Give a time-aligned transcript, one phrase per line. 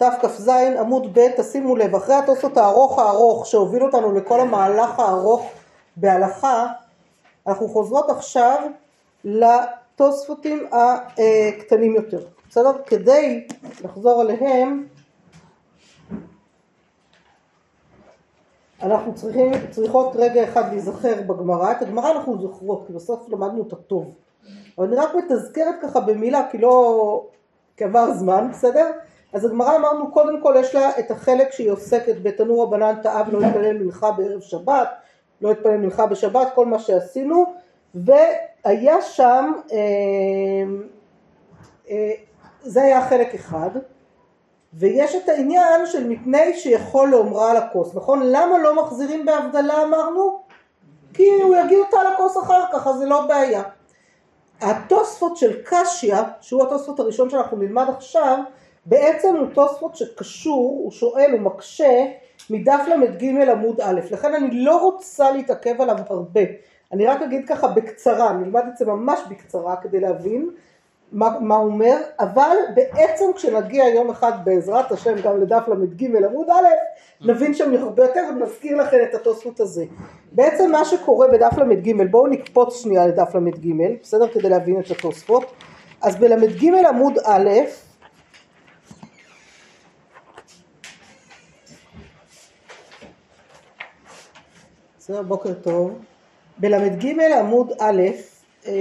[0.00, 5.50] תכ"ז עמוד ב', תשימו לב, אחרי התוספות הארוך הארוך שהוביל אותנו לכל המהלך הארוך
[5.96, 6.66] בהלכה,
[7.46, 8.58] אנחנו חוזרות עכשיו
[9.24, 12.72] לתוספותים הקטנים יותר, בסדר?
[12.86, 13.46] כדי
[13.84, 14.86] לחזור עליהם
[18.82, 23.76] אנחנו צריכים, צריכות רגע אחד להיזכר בגמרא, את הגמרא אנחנו זוכרות, כי בסוף למדנו אותה
[23.76, 24.14] טוב.
[24.78, 27.26] אבל אני רק מתזכרת ככה במילה, כי לא...
[27.76, 28.90] כי עבר זמן, בסדר?
[29.32, 33.46] אז הגמרא אמרנו, קודם כל יש לה את החלק שהיא עוסקת בתנור הבנן תאב לא
[33.46, 34.88] יתפלל מנחה בערב שבת,
[35.40, 37.44] לא יתפלל מנחה בשבת, כל מה שעשינו,
[37.94, 39.78] והיה שם, אה,
[41.90, 42.12] אה,
[42.62, 43.70] זה היה חלק אחד,
[44.74, 48.22] ויש את העניין של מפני שיכול לאומרה על הכוס, נכון?
[48.24, 50.40] למה לא מחזירים בהבדלה אמרנו?
[51.14, 53.62] כי הוא יגיד אותה על הכוס אחר כך, אז זה לא בעיה.
[54.60, 58.38] התוספות של קשיא, שהוא התוספות הראשון שאנחנו נלמד עכשיו,
[58.86, 62.04] בעצם הוא תוספות שקשור, הוא שואל, הוא מקשה,
[62.50, 66.40] מדף ל"ג עמוד א', לכן אני לא רוצה להתעכב עליו הרבה,
[66.92, 70.50] אני רק אגיד ככה בקצרה, נלמד את זה ממש בקצרה כדי להבין
[71.12, 76.50] מה, מה הוא אומר, אבל בעצם כשנגיע יום אחד בעזרת השם גם לדף ל"ג עמוד
[76.50, 76.68] א',
[77.26, 79.84] נבין שם הרבה יותר ונזכיר לכם את התוספות הזה.
[80.32, 84.28] בעצם מה שקורה בדף ל"ג, בואו נקפוץ שנייה לדף ל"ג, בסדר?
[84.28, 85.52] כדי להבין את התוספות.
[86.02, 87.50] אז בל"ג עמוד א',
[95.10, 95.90] בסדר, בוקר טוב.
[96.58, 98.02] בל"ג עמוד א',
[98.66, 98.72] אה,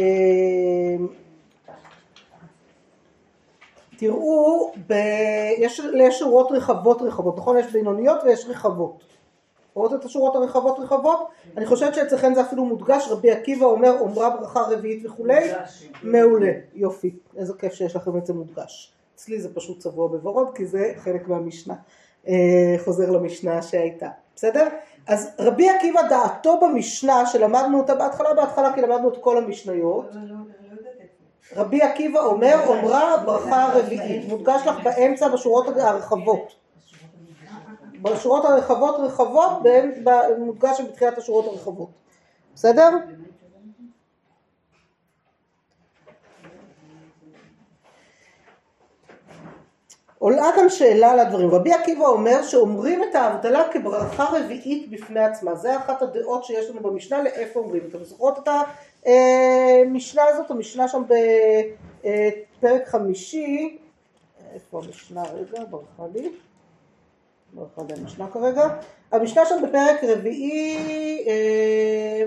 [3.98, 4.94] תראו, ב...
[5.58, 7.58] יש, יש שורות רחבות רחבות, נכון?
[7.58, 9.04] יש בינוניות ויש רחבות.
[9.74, 11.28] רואות את השורות הרחבות רחבות?
[11.58, 15.52] אני חושבת שאצלכם זה אפילו מודגש, רבי עקיבא אומר אומרה ברכה רביעית וכולי,
[16.04, 18.94] מעולה, יופי, איזה כיף שיש לכם את זה מודגש.
[19.16, 21.76] אצלי זה פשוט צבוע בוורוד כי זה חלק מהמשנה,
[22.28, 24.68] אה, חוזר למשנה שהייתה, בסדר?
[25.10, 30.06] אז רבי עקיבא דעתו במשנה שלמדנו אותה בהתחלה בהתחלה כי למדנו את כל המשניות
[31.56, 36.56] רבי עקיבא אומר אומרה ברכה רביעית מודגש לך באמצע בשורות הרחבות.
[38.02, 39.52] בשורות הרחבות רחבות
[40.38, 41.89] מודגש בתחילת השורות הרחבות.
[42.56, 42.89] בסדר?
[50.20, 51.50] עולה גם שאלה על הדברים.
[51.52, 55.56] רבי עקיבא אומר שאומרים את ההבדלה כברכה רביעית בפני עצמה.
[55.56, 57.84] זה אחת הדעות שיש לנו במשנה לאיפה אומרים.
[57.90, 58.48] אתם זוכרות את
[59.86, 60.52] המשנה הזאת?
[60.52, 63.78] המשנה שם בפרק חמישי.
[64.54, 65.64] איפה המשנה רגע?
[65.70, 66.30] ברכה לי.
[67.54, 68.68] ברכה לי המשנה כרגע.
[69.12, 72.24] המשנה שם בפרק רביעי אה,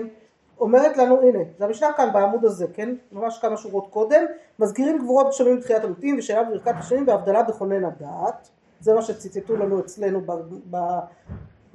[0.59, 2.89] אומרת לנו, הנה, זה המשנה כאן בעמוד הזה, כן?
[3.11, 4.25] ממש כמה שורות קודם,
[4.59, 8.49] מזכירים גבורות גשמים בתחיית המתים ושאלה בברכת השנים והבדלה בכונן הדעת,
[8.79, 10.21] זה מה שציטטו לנו אצלנו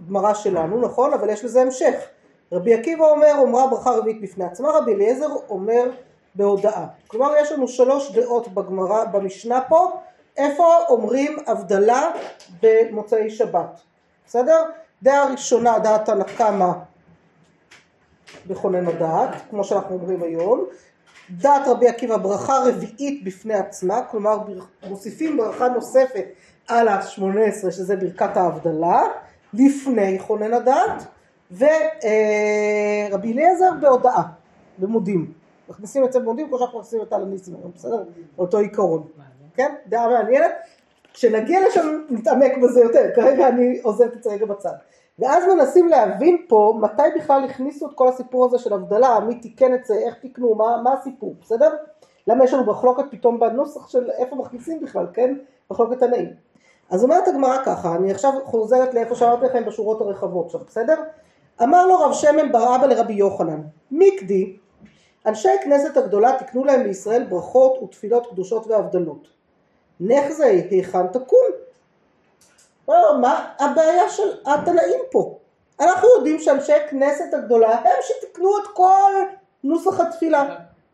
[0.01, 1.13] בגמרא שלנו, נכון?
[1.13, 1.95] אבל יש לזה המשך.
[2.53, 5.91] רבי עקיבא אומר, אומרה ברכה רביעית בפני עצמה, רבי אליעזר אומר
[6.35, 6.87] בהודעה.
[7.07, 9.91] כלומר יש לנו שלוש דעות בגמרא, במשנה פה,
[10.37, 12.11] איפה אומרים הבדלה
[12.63, 13.81] במוצאי שבת,
[14.27, 14.65] בסדר?
[15.03, 16.71] דעה ראשונה, דעת תנא קמא
[18.49, 20.65] בכונן הדעת, כמו שאנחנו אומרים היום.
[21.31, 24.39] דעת רבי עקיבא ברכה רביעית בפני עצמה, כלומר
[24.89, 26.25] מוסיפים ברכה נוספת
[26.69, 29.03] על השמונה עשרה שזה ברכת ההבדלה,
[29.55, 31.05] לפני כונן הדעת,
[31.53, 34.23] ורבי אליעזר בהודעה,
[34.79, 35.33] במודים.
[35.69, 38.03] מכניסים את זה במודים כמו שאנחנו מכניסים את על הניסים היום, בסדר?
[38.39, 39.07] אותו עיקרון.
[39.55, 39.75] כן?
[39.87, 40.51] דעה מעניינת.
[41.15, 44.73] כשנגיע לשם נתעמק בזה יותר, כרגע אני עוזבת את זה רגע בצד.
[45.19, 49.75] ואז מנסים להבין פה מתי בכלל הכניסו את כל הסיפור הזה של הבדלה, מי תיקן
[49.75, 51.77] את זה, איך תיקנו, מה, מה הסיפור, בסדר?
[52.27, 55.35] למה יש לנו מחלוקת פתאום בנוסח של איפה מכניסים בכלל, כן?
[55.71, 56.29] מחלוקת תנאים.
[56.91, 61.03] אז אומרת הגמרא ככה, אני עכשיו חוזרת לאיפה שאמרתי לכם בשורות הרחבות שם, בסדר?
[61.63, 64.57] אמר לו רב שמן בר אבא לרבי יוחנן, מיקדי,
[65.27, 69.29] אנשי הכנסת הגדולה תקנו להם בישראל ברכות ותפילות קדושות והבדלות.
[70.01, 71.47] נחזה היכן תקום?
[73.21, 75.39] מה הבעיה של התנאים פה?
[75.81, 79.13] אנחנו יודעים שאנשי כנסת הגדולה הם שתיקנו את כל
[79.65, 80.45] נוסח התפילה.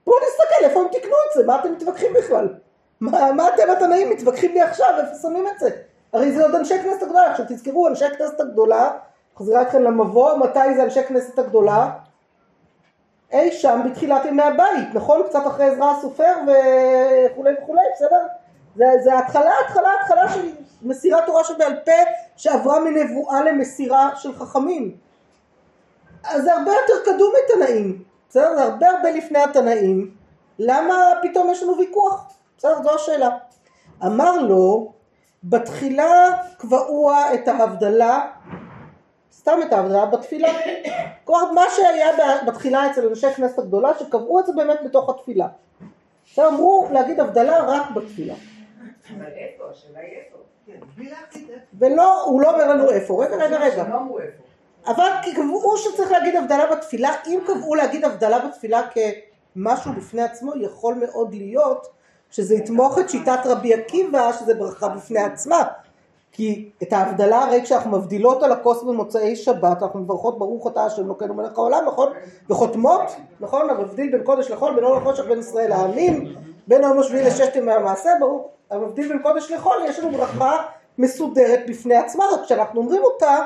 [0.07, 2.49] בואו נסתכל איפה הם תיקנו את זה, מה אתם מתווכחים בכלל?
[3.01, 5.71] מה, מה אתם התנאים מתווכחים לי עכשיו, איפה שמים את זה?
[6.13, 8.91] הרי זה עוד אנשי כנסת הגדולה, עכשיו תזכרו, אנשי כנסת הגדולה,
[9.39, 11.91] חזירה אתכם למבוא, מתי זה אנשי כנסת הגדולה?
[13.33, 15.23] אי שם בתחילת ימי הבית, נכון?
[15.29, 18.27] קצת אחרי עזרא הסופר וכולי וכולי, בסדר?
[18.77, 20.49] זה, זה התחלה, התחלה, התחלה של
[20.85, 21.93] מסירת תורה שבעל פה
[22.37, 24.97] שעברה מנבואה למסירה של חכמים.
[26.25, 28.55] אז זה הרבה יותר קדום מתנאים, בסדר?
[28.55, 30.15] זה הרבה הרבה לפני התנאים.
[30.59, 32.33] למה פתאום יש לנו ויכוח?
[32.59, 33.29] בסדר, זו השאלה.
[34.07, 34.93] אמר לו,
[35.45, 38.31] בתחילה קבעו את ההבדלה,
[39.33, 40.49] סתם את ההבדלה בתפילה.
[41.25, 42.09] כלומר מה שהיה
[42.47, 45.49] בתחילה אצל אנשי כנסת הגדולה שקבעו את זה באמת בתוך התפילה.
[46.23, 48.35] עכשיו אמרו להגיד הבדלה רק בתפילה.
[49.17, 49.65] אבל איפה?
[49.71, 50.39] השאלה היא איפה.
[51.79, 53.85] ולא, הוא לא אומר לנו איפה, רגע רגע רגע.
[54.87, 58.83] אבל כי קבעו שצריך להגיד הבדלה בתפילה, אם קבעו להגיד הבדלה בתפילה
[59.55, 61.87] כמשהו בפני עצמו, יכול מאוד להיות
[62.31, 65.63] שזה יתמוך את שיטת רבי עקיבא, שזה ברכה בפני עצמה.
[66.35, 71.05] כי את ההבדלה הרי כשאנחנו מבדילות על הכוס במוצאי שבת, אנחנו מברכות ברוך אתה השם
[71.05, 72.13] אלוקינו מלך העולם, נכון?
[72.51, 73.03] וחותמות,
[73.41, 73.71] נכון?
[73.71, 76.35] המבדיל בין קודש לחול, בין אור לחושך, בין ישראל לעמים,
[76.67, 78.51] בין היום השביעי לששת ימי המעשה, ברור.
[78.71, 80.57] המבדיל בין קודש לחול, יש לנו ברכה
[80.99, 83.37] מסודרת בפני עצמה, רק כשאנחנו אומרים אותה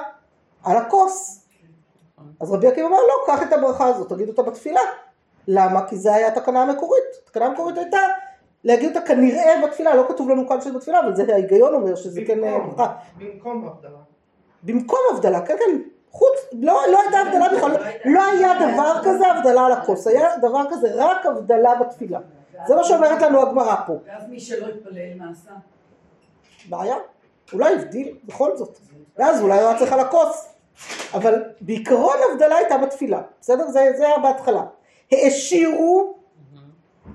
[0.65, 1.47] על הכוס.
[2.41, 4.81] אז רבי עקיבא אמר, לא, קח את הברכה הזאת, תגיד אותה בתפילה.
[5.49, 5.89] למה?
[5.89, 7.05] כי זה היה התקנה המקורית.
[7.25, 7.99] התקנה המקורית הייתה
[8.65, 12.21] להגיד אותה כנראה בתפילה, לא כתוב לנו כאן שזה בתפילה, אבל זה ההיגיון אומר שזה
[12.27, 12.95] כן אה, במקום, ברכה.
[13.19, 13.99] במקום הבדלה.
[14.63, 19.67] במקום הבדלה, כן כן, חוץ, לא, לא הייתה הבדלה בכלל, לא היה דבר כזה הבדלה
[19.67, 22.19] על הכוס, היה דבר כזה רק הבדלה בתפילה.
[22.67, 23.93] זה מה שאומרת לנו הגמרא פה.
[24.07, 25.51] ואז מי שלא התפלל, מה עשה?
[26.69, 26.97] בעיה,
[27.53, 28.79] אולי הבדיל בכל זאת,
[29.19, 30.49] ואז אולי הוא היה צריך על הכוס,
[31.15, 33.67] אבל בעיקרון הבדלה הייתה בתפילה, בסדר?
[33.67, 34.63] זה, זה היה בהתחלה.
[35.13, 36.18] העשירו,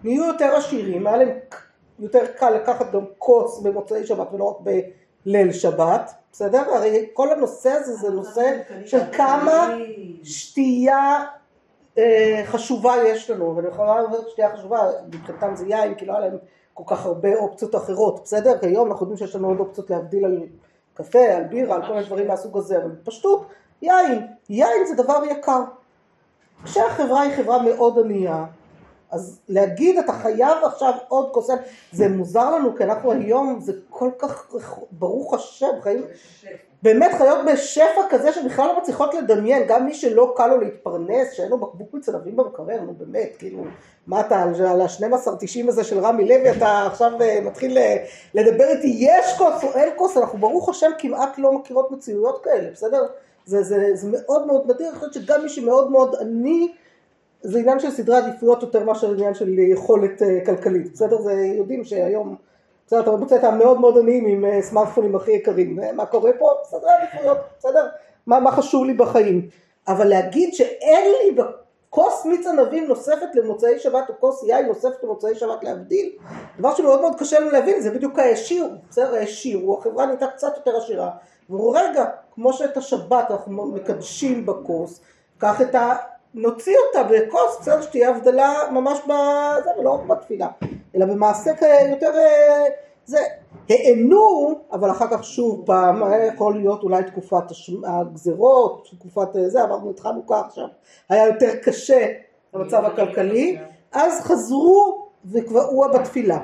[0.04, 1.30] נהיו יותר עשירים, היה להם
[2.00, 4.58] יותר קל לקחת גם כוס במוצאי שבת ולא רק
[5.26, 6.74] בליל שבת, בסדר?
[6.76, 9.76] הרי כל הנושא הזה זה נושא של כמה
[10.24, 11.26] שתייה
[11.98, 16.22] אה, חשובה יש לנו, ואני יכולה לומר שתייה חשובה, מבחינתם זה יין, כי לא היה
[16.22, 16.38] להם
[16.74, 18.58] כל כך הרבה אופציות אחרות, בסדר?
[18.60, 20.40] כי היום אנחנו יודעים שיש לנו עוד אופציות להבדיל על
[20.94, 23.46] קפה, על בירה, על כל מיני דברים מהסוג הזה, אבל פשטות,
[23.82, 25.62] יין, יין זה דבר יקר.
[26.64, 28.46] כשהחברה היא חברה מאוד ענייה,
[29.14, 31.60] אז להגיד אתה חייב עכשיו עוד יין,
[31.92, 34.54] זה מוזר לנו כי אנחנו היום, זה כל כך,
[34.92, 36.02] ברוך השם, חיים,
[36.84, 41.50] באמת חיות בשפע כזה שבכלל לא מצליחות לדמיין, גם מי שלא קל לו להתפרנס, שאין
[41.50, 43.64] לו בקבוק מצלבים במקרר, נו באמת, כאילו,
[44.08, 48.96] מה אתה, על ה-12.90 הזה של רמי לוי, אתה עכשיו אה, מתחיל אה, לדבר איתי,
[49.00, 53.06] יש כוס או אין כוס, אנחנו ברוך השם כמעט לא מכירות מציאויות כאלה, בסדר?
[53.46, 56.74] זה, זה, זה מאוד מאוד נדיר, אני חושבת שגם מי שמאוד מאוד עני,
[57.44, 61.22] זה עניין של סדרי עדיפויות יותר מאשר עניין של יכולת אה, כלכלית, בסדר?
[61.22, 62.36] זה יודעים שהיום,
[62.88, 66.32] בסדר, אתה מוצא את המאוד מאוד עניים עם אה, סמארטפונים הכי יקרים, אה, מה קורה
[66.40, 66.50] פה?
[66.64, 67.88] סדרי עדיפויות, בסדר?
[68.28, 69.48] מה, מה חשוב לי בחיים?
[69.88, 71.44] אבל להגיד שאין לי
[71.90, 76.10] כוס מיץ ענבים נוספת למוצאי שבת או כוס יין נוספת למוצאי שבת להבדיל,
[76.60, 79.16] דבר שמאוד מאוד קשה לנו להבין, זה בדיוק העשיר, בסדר?
[79.16, 81.10] העשירו, החברה נהייתה קצת יותר עשירה,
[81.50, 82.06] ואומרו רגע,
[82.36, 85.02] כמו שאת השבת אנחנו מקדשים בכוס,
[85.38, 85.96] קח את ה...
[86.34, 90.48] נוציא אותה בכוס, בסדר, שתהיה הבדלה ממש בזה, ולא רק בתפילה,
[90.96, 91.52] אלא במעשה
[91.90, 92.64] יותר, אה,
[93.06, 93.20] זה,
[93.70, 97.44] הענו, אבל אחר כך שוב פעם, היה יכול להיות אולי תקופת
[97.86, 100.68] הגזרות, תקופת אה, זה, עברנו את חנוכה עכשיו,
[101.10, 102.08] היה יותר קשה
[102.54, 103.58] המצב הכלכלי,
[103.92, 106.40] אז חזרו וקבעו בתפילה,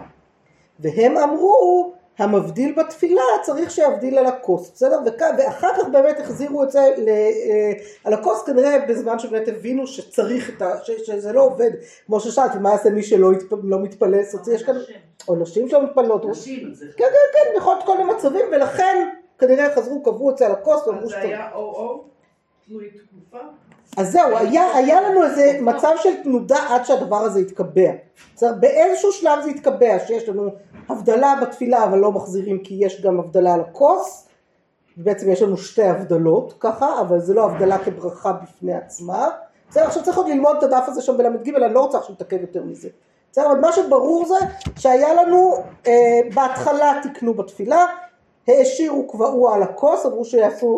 [0.80, 5.00] והם אמרו המבדיל בתפילה צריך שיבדיל על הכוס, בסדר?
[5.38, 7.10] ואחר כך באמת החזירו את זה ל...
[7.10, 7.71] אה,
[8.04, 10.71] על הכוס כנראה בזמן שבאמת הבינו שצריך את ה...
[10.83, 10.92] ש...
[10.92, 11.71] שזה לא עובד,
[12.06, 13.54] כמו ששאלתי, מה יעשה מי שלא יתפ...
[13.63, 14.19] לא מתפלל,
[14.54, 14.75] יש כאן...
[15.27, 19.75] או נשים שלא מתפללות, נשים, כן כן כן, יכול להיות כל מיני מצבים, ולכן כנראה
[19.75, 21.25] חזרו, קבעו את זה על הכוס, ואמרו אז זה שצריך.
[21.25, 22.03] היה או-או,
[22.65, 23.43] תלוי תקופה.
[23.98, 27.91] אז זהו, היה, היה לנו איזה מצב של תנודה עד שהדבר הזה יתקבע.
[28.36, 28.53] בסדר?
[28.60, 30.50] באיזשהו שלב זה יתקבע, שיש לנו
[30.89, 34.27] הבדלה בתפילה אבל לא מחזירים כי יש גם הבדלה על הכוס,
[34.98, 39.27] בעצם יש לנו שתי הבדלות ככה, אבל זה לא הבדלה כברכה בפני עצמה.
[39.69, 42.41] בסדר, עכשיו צריך עוד ללמוד את הדף הזה שם בל"ג, אני לא רוצה עכשיו להתעכב
[42.41, 42.89] יותר מזה.
[43.31, 44.36] בסדר, אבל מה שברור זה
[44.77, 47.86] שהיה לנו, אה, בהתחלה תיקנו בתפילה,
[48.48, 50.24] העשירו קבעו על הכוס, אמרו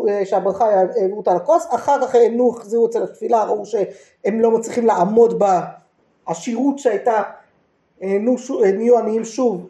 [0.09, 4.41] אה, שהברכה העבירו אותה על הכוס, אחר כך הענו, החזירו את זה לתפילה, ראו שהם
[4.41, 5.43] לא מצליחים לעמוד
[6.27, 7.21] בעשירות שהייתה,
[8.61, 9.67] נהיו עניים שוב,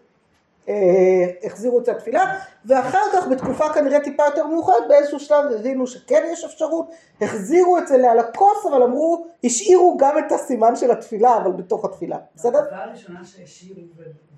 [0.69, 5.87] אה, החזירו את זה לתפילה, ואחר כך בתקופה כנראה טיפה יותר מאוחרת, באיזשהו שלב הבינו
[5.87, 6.85] שכן יש אפשרות,
[7.21, 11.85] החזירו את זה על הכוס, אבל אמרו, השאירו גם את הסימן של התפילה, אבל בתוך
[11.85, 12.59] התפילה, בסדר?
[12.59, 13.81] ההצבעה הראשונה שהשאירו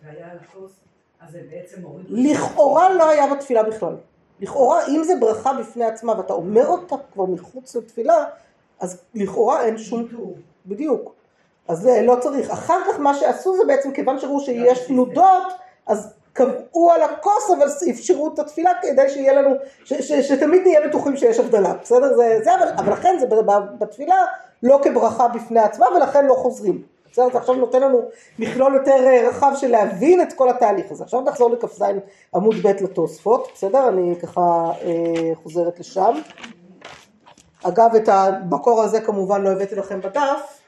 [0.03, 0.71] והיה על הכוס,
[1.27, 2.05] אז בעצם הוריד...
[2.09, 3.95] לכאורה לא היה בתפילה בכלל.
[4.39, 8.25] לכאורה אם זה ברכה בפני עצמה ואתה אומר אותה כבר מחוץ לתפילה,
[8.79, 10.07] אז לכאורה אין שום...
[10.65, 11.13] בדיוק.
[11.67, 12.49] אז זה לא צריך.
[12.49, 15.53] אחר כך מה שעשו זה בעצם כיוון שראו שיש תנודות,
[15.87, 20.87] אז קבעו על הכוס אבל אפשרו את התפילה כדי שיהיה לנו, ש, ש, שתמיד נהיה
[20.87, 22.15] בטוחים שיש הבדלה, בסדר?
[22.15, 23.27] זה, זה אבל, אבל לכן זה
[23.79, 24.15] בתפילה
[24.63, 26.92] לא כברכה בפני עצמה ולכן לא חוזרים.
[27.13, 27.29] בסדר?
[27.31, 28.01] זה עכשיו נותן לנו
[28.39, 31.03] מכלול יותר אה, רחב של להבין את כל התהליך הזה.
[31.03, 31.83] עכשיו נחזור לכ"ז
[32.35, 33.87] עמוד ב' לתוספות, בסדר?
[33.87, 36.13] אני ככה אה, חוזרת לשם.
[37.63, 40.61] אגב, את המקור הזה כמובן לא הבאתי לכם בדף,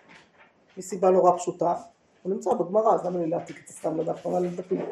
[0.77, 1.73] מסיבה נורא פשוטה.
[2.23, 4.25] הוא נמצא בגמרא, אז למה לי להעתיק את זה סתם לדף?
[4.25, 4.85] אבל דפים.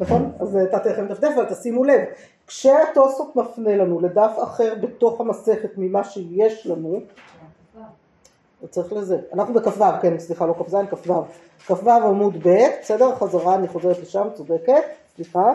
[0.00, 0.32] נכון?
[0.40, 2.00] אז נתתי לכם דף דף, אבל תשימו לב,
[2.46, 7.00] כשהתוספות מפנה לנו לדף אחר בתוך המסכת ממה שיש לנו,
[8.64, 9.18] הוא צריך לזה.
[9.32, 11.22] אנחנו בכ"ו, כן, סליחה, לא כ"ז, כ"ו.
[11.66, 13.14] כ"ו עמוד ב', בסדר?
[13.14, 14.82] חזרה, אני חוזרת לשם, צודקת,
[15.14, 15.52] סליחה.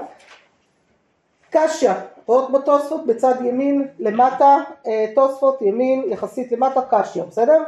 [1.49, 1.91] קשיא,
[2.25, 7.63] רואות בתוספות בצד ימין למטה, אה, תוספות ימין יחסית למטה קשיא, בסדר?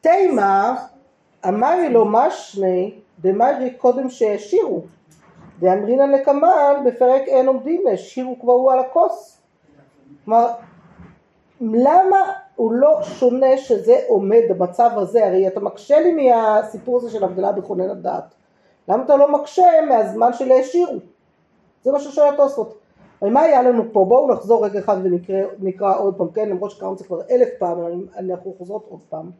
[0.00, 0.84] תימה,
[1.48, 4.82] אמרי לו משני, דמרי קודם שהשאירו,
[5.60, 9.38] ואמרינן לקמאן בפרק אין עומדים, השאירו כבר הוא על הכוס.
[10.24, 10.48] כלומר,
[11.60, 15.26] למה הוא לא שונה שזה עומד במצב הזה?
[15.26, 18.34] הרי אתה מקשה לי מהסיפור הזה של הבדלה בכונן הדעת.
[18.88, 20.96] למה אתה לא מקשה מהזמן של העשירו?
[21.82, 22.78] זה מה ששואל התוספות.
[23.20, 24.04] הרי מה היה לנו פה?
[24.08, 24.96] בואו נחזור רגע אחד
[25.60, 26.48] ונקרא עוד פעם, כן?
[26.48, 29.30] למרות שקראנו את זה כבר אלף פעם, אבל אנחנו חוזרות עוד פעם.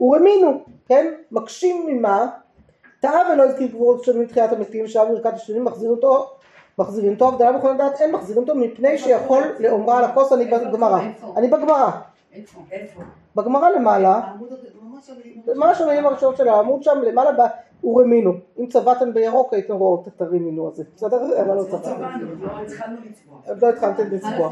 [0.00, 1.14] ורמינו, כן?
[1.32, 2.26] מקשים ממה?
[3.00, 6.30] טעה ולא הזכיר גבורות שלנו מתחיית המתים, שעה ברכת השנים מחזיר אותו,
[6.78, 11.00] מחזירים אותו, הבדלה בכל הדעת אין מחזירים אותו מפני שיכול לאומרה על הכוס, אני בגמרא.
[11.36, 11.90] אני בגמרא.
[13.36, 14.34] בגמרא למעלה,
[15.54, 17.30] ממש המילים הראשונות של העמוד שם למעלה
[17.84, 18.32] ורמינו.
[18.58, 20.84] אם צבעתם בירוק הייתם רואות את הרימינו הזה.
[20.96, 21.42] בסדר?
[21.42, 22.04] אבל לא צבעתם.
[23.48, 24.50] עוד לא התחלתם לצבוע.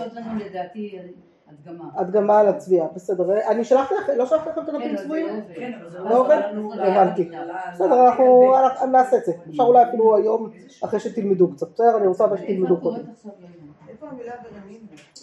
[1.95, 3.49] הדגמה על הצביעה, בסדר.
[3.49, 5.27] אני שלחתי לכם, לא שלחתי לכם את הדפים צבועים?
[5.55, 6.41] כן, אבל זה לא עובד?
[6.81, 7.31] הבנתי.
[7.73, 8.55] בסדר, אנחנו
[8.93, 9.33] נעשה את זה.
[9.51, 10.51] אפשר אולי אפילו היום
[10.85, 11.73] אחרי שתלמדו קצת.
[11.73, 11.97] בסדר?
[11.97, 13.03] אני רוצה שתלמדו קודם.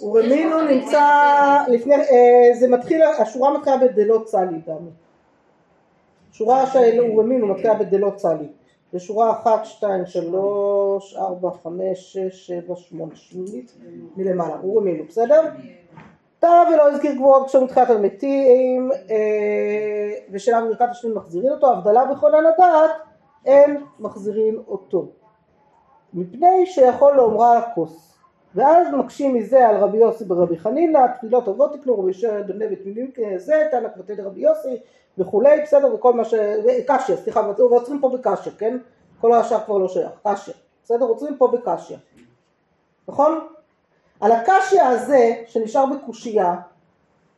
[0.02, 1.06] ורמינו נמצא
[1.68, 1.96] לפני,
[2.54, 4.78] זה מתחיל, השורה מתחילה בדלא צלי גם.
[6.32, 8.48] שורה של ורמינו מתחילה בדלא צלי.
[8.92, 13.74] זה שורה אחת, שתיים, שלוש, ארבע, חמש, שש, שבע, שמונה, שמינית
[14.18, 14.66] מלמעלה.
[14.66, 15.42] ורמינו, בסדר?
[16.40, 18.92] טעה ולא הזכיר גבוהות כשהוא מתחילת המתים
[20.32, 22.92] ושאלה ברכת השנים מחזירים אותו, הבדלה בכל הנדעת
[23.46, 25.08] אין מחזירים אותו.
[26.14, 28.13] מפני שיכול לאומרה על הכוס.
[28.56, 32.86] ואז מקשים מזה על רבי יוסי ברבי חנינא, תפילות אבות תקנו, רבי ישר בן נבט
[32.86, 34.78] מילים כזה, תנא כבתי דרבי יוסי
[35.18, 36.34] וכולי, בסדר, וכל מה ש...
[36.88, 38.78] קשיא, סליחה, ועוצרים פה בקשיא, כן?
[39.22, 41.06] כל השאר כבר לא שייך, קשיא, בסדר?
[41.06, 41.98] עוצרים פה בקשיא,
[43.08, 43.48] נכון?
[44.22, 46.56] על הקשיא הזה, שנשאר בקושייה,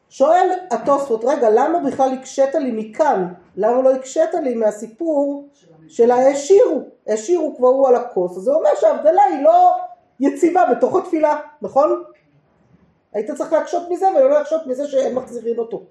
[0.10, 3.34] שואל התוספות, רגע, למה בכלל הקשית לי מכאן?
[3.56, 5.48] למה לא הקשית לי מהסיפור
[5.88, 6.82] של העשירו?
[7.08, 9.76] העשירו כבר הוא על הכוס, אז זה אומר שההבדלה היא לא
[10.20, 12.04] יציבה בתוך התפילה, נכון?
[13.14, 15.84] היית צריך להקשות מזה ולא להקשות מזה שהם מחזירים אותו.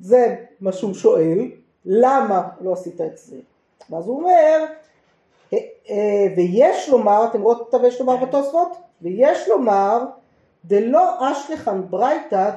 [0.00, 1.50] זה מה שהוא שואל,
[1.84, 3.36] למה לא עשית את זה?
[3.90, 4.64] ואז הוא אומר,
[6.36, 8.76] ויש לומר, אתם רואים את ה"ויש לומר" בתוספות?
[9.02, 10.04] ויש לומר,
[10.64, 12.50] דלא אשליכן ברייתא,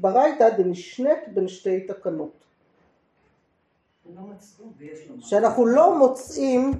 [0.00, 2.44] ברייתא דנשנית בין שתי תקנות.
[5.20, 6.72] שאנחנו לא מוצאים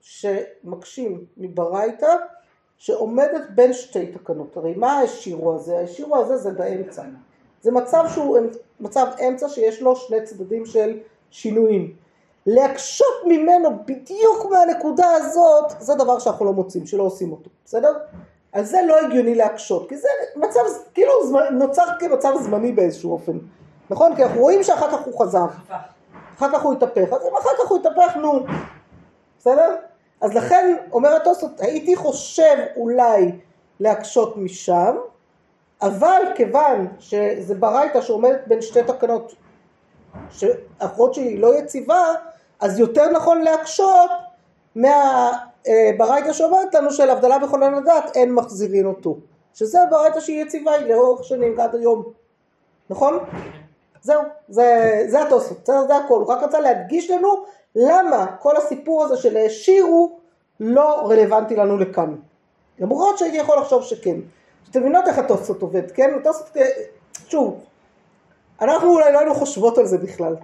[0.00, 2.16] שמקשים מברייתא
[2.78, 4.56] שעומדת בין שתי תקנות.
[4.56, 5.78] הרי מה השירו הזה?
[5.78, 7.02] השירו הזה זה באמצע.
[7.62, 8.38] זה מצב שהוא
[8.80, 10.98] מצב אמצע שיש לו שני צדדים של
[11.30, 11.94] שינויים.
[12.46, 17.92] להקשות ממנו בדיוק מהנקודה הזאת, זה דבר שאנחנו לא מוצאים, שלא עושים אותו, בסדר?
[18.52, 20.60] על זה לא הגיוני להקשות, כי זה מצב,
[20.94, 21.12] כאילו
[21.50, 23.38] נוצר כמצב זמני באיזשהו אופן,
[23.90, 24.16] נכון?
[24.16, 25.46] כי אנחנו רואים שאחר כך הוא חזר,
[26.36, 28.44] אחר כך הוא התהפך, אז אם אחר כך הוא התהפך, נו,
[29.38, 29.74] בסדר?
[30.24, 33.32] אז לכן, אומר התוספות, הייתי חושב אולי
[33.80, 34.96] להקשות משם,
[35.82, 39.34] אבל כיוון שזה ברייתא שעומדת בין שתי תקנות
[40.30, 42.12] שאחרות שהיא לא יציבה,
[42.60, 44.10] אז יותר נכון להקשות
[44.74, 49.16] מהברייתא שאומרת לנו של הבדלה בכונן הדת אין מחזירין אותו.
[49.54, 52.02] שזה ברייתא שהיא יציבה, היא לאורך שנים עד היום.
[52.90, 53.18] נכון?
[54.02, 56.14] זהו, זה, זה התוספות, זה, זה הכל.
[56.14, 57.44] הוא רק רצה להדגיש לנו
[57.76, 60.18] למה כל הסיפור הזה של העשירו
[60.60, 62.14] לא רלוונטי לנו לכאן.
[62.78, 64.16] למרות שהייתי יכול לחשוב שכן.
[64.70, 66.14] אתם מבינות איך התוספות עובד, כן?
[66.20, 66.56] התוספות,
[67.28, 67.60] שוב,
[68.60, 70.36] אנחנו אולי לא היינו חושבות על זה בכלל.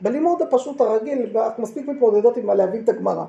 [0.00, 3.24] בלימוד הפשוט הרגיל, אנחנו מספיק מתמודדות עם מה להבין את הגמרא.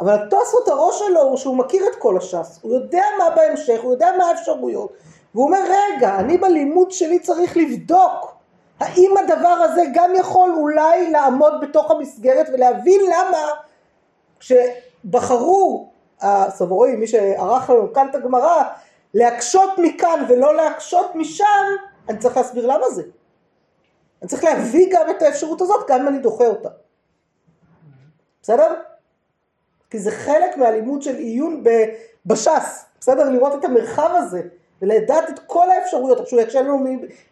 [0.00, 3.92] אבל התוספות הראש שלו הוא שהוא מכיר את כל הש"ס, הוא יודע מה בהמשך, הוא
[3.92, 4.92] יודע מה האפשרויות,
[5.34, 8.35] והוא אומר רגע, אני בלימוד שלי צריך לבדוק
[8.80, 13.38] האם הדבר הזה גם יכול אולי לעמוד בתוך המסגרת ולהבין למה
[14.40, 15.90] כשבחרו
[16.20, 18.62] הסבוראים, מי שערך לנו כאן את הגמרא,
[19.14, 21.64] להקשות מכאן ולא להקשות משם,
[22.08, 23.02] אני צריך להסביר למה זה.
[24.22, 26.68] אני צריך להביא גם את האפשרות הזאת, גם אם אני דוחה אותה.
[28.42, 28.74] בסדר?
[29.90, 31.64] כי זה חלק מהלימוד של עיון
[32.26, 33.30] בש"ס, בסדר?
[33.30, 34.42] לראות את המרחב הזה,
[34.82, 36.84] ולדעת את כל האפשרויות, עכשיו יקשה לנו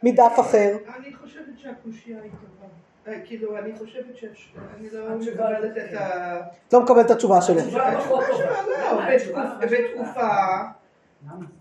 [0.02, 0.76] מדף אחר.
[0.98, 2.72] אני חושבת שהקושייה היא טובה.
[3.08, 4.54] אה, כאילו, אני חושבת שיש...
[4.78, 6.36] אני לא התשובה לא מקבלת את ה...
[6.68, 7.60] את לא מקבלת את התשובה שלו.
[7.60, 8.28] התשובה טובה.
[8.28, 10.28] לא, בתקופ- ממש בתקופה?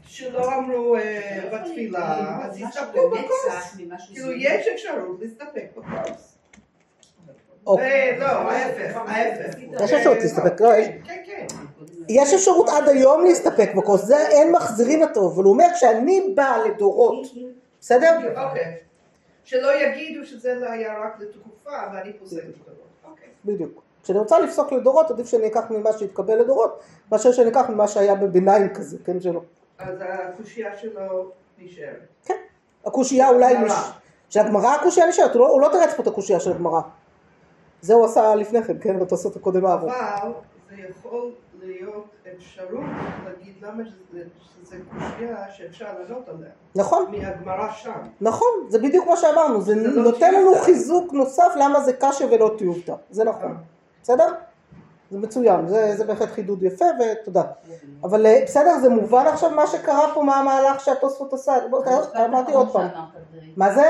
[0.07, 3.75] שלא אמרו אה, בתפילה, אז משהו הסתפקו בכוס.
[4.13, 4.31] כאילו.
[4.31, 6.32] יש אפשרות להסתפק בכוס.
[7.67, 8.11] אוקיי.
[8.11, 9.55] אה, לא, ההפך, ההפך.
[9.83, 11.45] יש אפשרות להסתפק, לא, יש- כן, כן.
[12.09, 16.57] יש אפשרות עד היום להסתפק בכוס, זה אין מחזירין אותו, אבל הוא אומר כשאני בא
[16.65, 17.27] לדורות,
[17.81, 18.17] בסדר?
[18.47, 18.75] אוקיי.
[19.43, 22.87] שלא יגידו שזה לא היה רק לתקופה ואני פוסקת בדורות.
[23.09, 23.27] אוקיי.
[23.45, 23.81] בדיוק.
[24.03, 26.79] כשאני רוצה לפסוק לדורות, עדיף שאני אקח ממה שהתקבל לדורות,
[27.11, 29.41] מאשר שאני אקח ממה שהיה בביניים כזה, כן שלא.
[29.79, 32.07] אז הקושייה שלו נשארת.
[32.85, 33.65] הקושייה אולי, הגמרא.
[33.67, 33.73] נש...
[34.29, 36.81] שהגמרא הקושייה נשארת, לא, הוא לא תרץ פה את הקושייה של הגמרא.
[37.83, 39.89] זה הוא עשה לפני כן, כן, בתוספות הקודם האבות.
[39.89, 40.31] אבל
[40.69, 42.05] זה יכול להיות
[42.37, 42.83] אפשרות
[43.25, 44.23] להגיד למה שזה-
[44.93, 46.49] קושייה שאפשר לענות עליה.
[46.75, 47.91] נכון, מהגמרא שם.
[48.21, 50.63] נכון, זה בדיוק מה שאמרנו, זה זה לא נותן לנו טיובטה.
[50.65, 53.57] חיזוק נוסף למה זה קשה ולא טיובטה, זה נכון,
[54.03, 54.33] בסדר?
[55.13, 57.43] זה מצוין, זה, זה בהחלט חידוד יפה ותודה.
[58.03, 61.53] אבל אה, בסדר, זה מובן עכשיו מה שקרה פה, מה המהלך שהתוספות עשה,
[62.25, 62.87] אמרתי עוד פעם.
[63.57, 63.89] מה זה?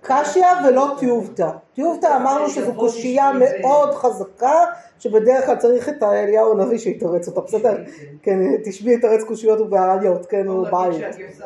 [0.00, 1.50] קשיא ולא טיובטה.
[1.74, 4.64] טיובטה אמרנו שזו קושייה מאוד חזקה,
[4.98, 7.76] שבדרך כלל צריך את אליהו הנביא שיתרץ אותה, בסדר?
[8.22, 11.12] כן, תשבי יתרץ קושיות ובעליות, כן, או בעיות.
[11.12, 11.44] שהגרסה.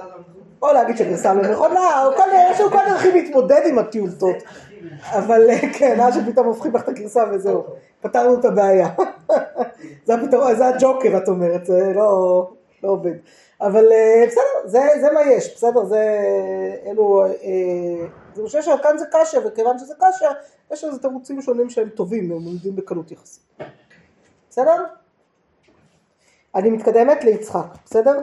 [0.62, 4.36] או להגיד שגרסה לא נכונה, או כל יש לו כל דרכים להתמודד עם הטיובטות.
[5.02, 7.64] אבל אה, כן, אז שפתאום הופכים לך את הגרסה וזהו,
[8.00, 8.88] פתרנו את הבעיה.
[10.06, 12.50] זה הפתרון, זה הג'וקר את אומרת, זה לא,
[12.82, 13.14] לא עובד.
[13.60, 16.20] אבל אה, בסדר, זה, זה מה יש, בסדר, זה
[16.86, 20.28] אלו, אה, זה חושב שכאן זה קשה, וכיוון שזה קשה,
[20.72, 23.42] יש לזה תירוצים שונים שהם טובים, הם עומדים בקלות יחסית.
[24.50, 24.84] בסדר?
[26.54, 28.20] אני מתקדמת ליצחק, בסדר?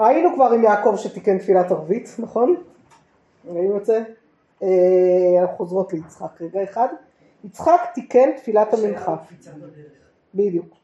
[0.00, 2.56] ראינו כבר עם יעקב שתיקן תפילת ערבית, נכון?
[3.46, 4.02] ראינו את זה?
[4.62, 6.88] אה, חוזרות ליצחק רגע אחד.
[7.44, 9.16] יצחק תיקן תפילת המנחה.
[10.34, 10.74] בדיוק.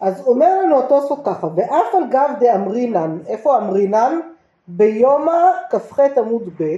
[0.00, 4.20] אז אומר לנו התוספות ככה, ואף על גב דאמרינן, איפה אמרינן?
[4.68, 6.76] ביומא כ"ח עמוד ב',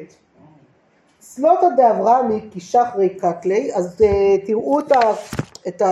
[1.20, 5.00] סלוטא דאברהמי כי שחרי קטלי, אז אה, תראו את, ה,
[5.68, 5.82] את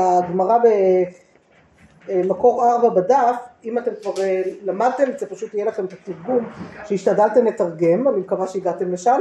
[2.10, 5.92] הגמרא במקור ארבע בדף, אם אתם כבר אה, למדתם את זה, פשוט יהיה לכם את
[5.92, 6.48] התרגום
[6.84, 9.20] שהשתדלתם לתרגם, אני מקווה שהגעתם לשם.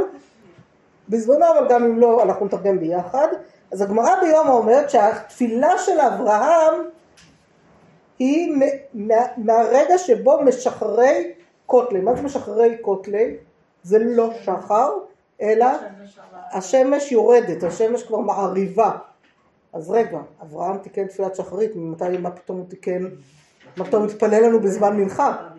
[1.10, 3.28] בזמנו, אבל גם אם לא, אנחנו נתרגם ביחד.
[3.72, 6.74] אז הגמרא ביומא אומרת שהתפילה של אברהם
[8.20, 8.54] היא
[8.94, 11.32] מה- מהרגע שבו משחררי
[11.66, 12.00] קוטלי.
[12.02, 13.36] מה זה משחררי קוטלי?
[13.84, 14.90] זה לא שחר,
[15.42, 15.66] אלא
[16.52, 18.92] השמש יורדת, השמש כבר מעריבה.
[19.74, 23.04] אז רגע, אברהם תיקן תפילת שחרית, ממתי, מה פתאום הוא תיקן,
[23.78, 25.50] מה פתאום הוא התפלל לנו בזמן מנחה?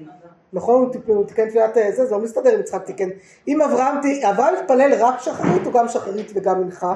[0.52, 3.08] נכון, הוא הוא תיקן תפילת אה, זה, זה לא מסתדר אם יצחק תיקן.
[3.48, 3.96] אם אברהם,
[4.30, 6.94] אברהם התפלל רק שחרית או גם שחרית וגם מנחה?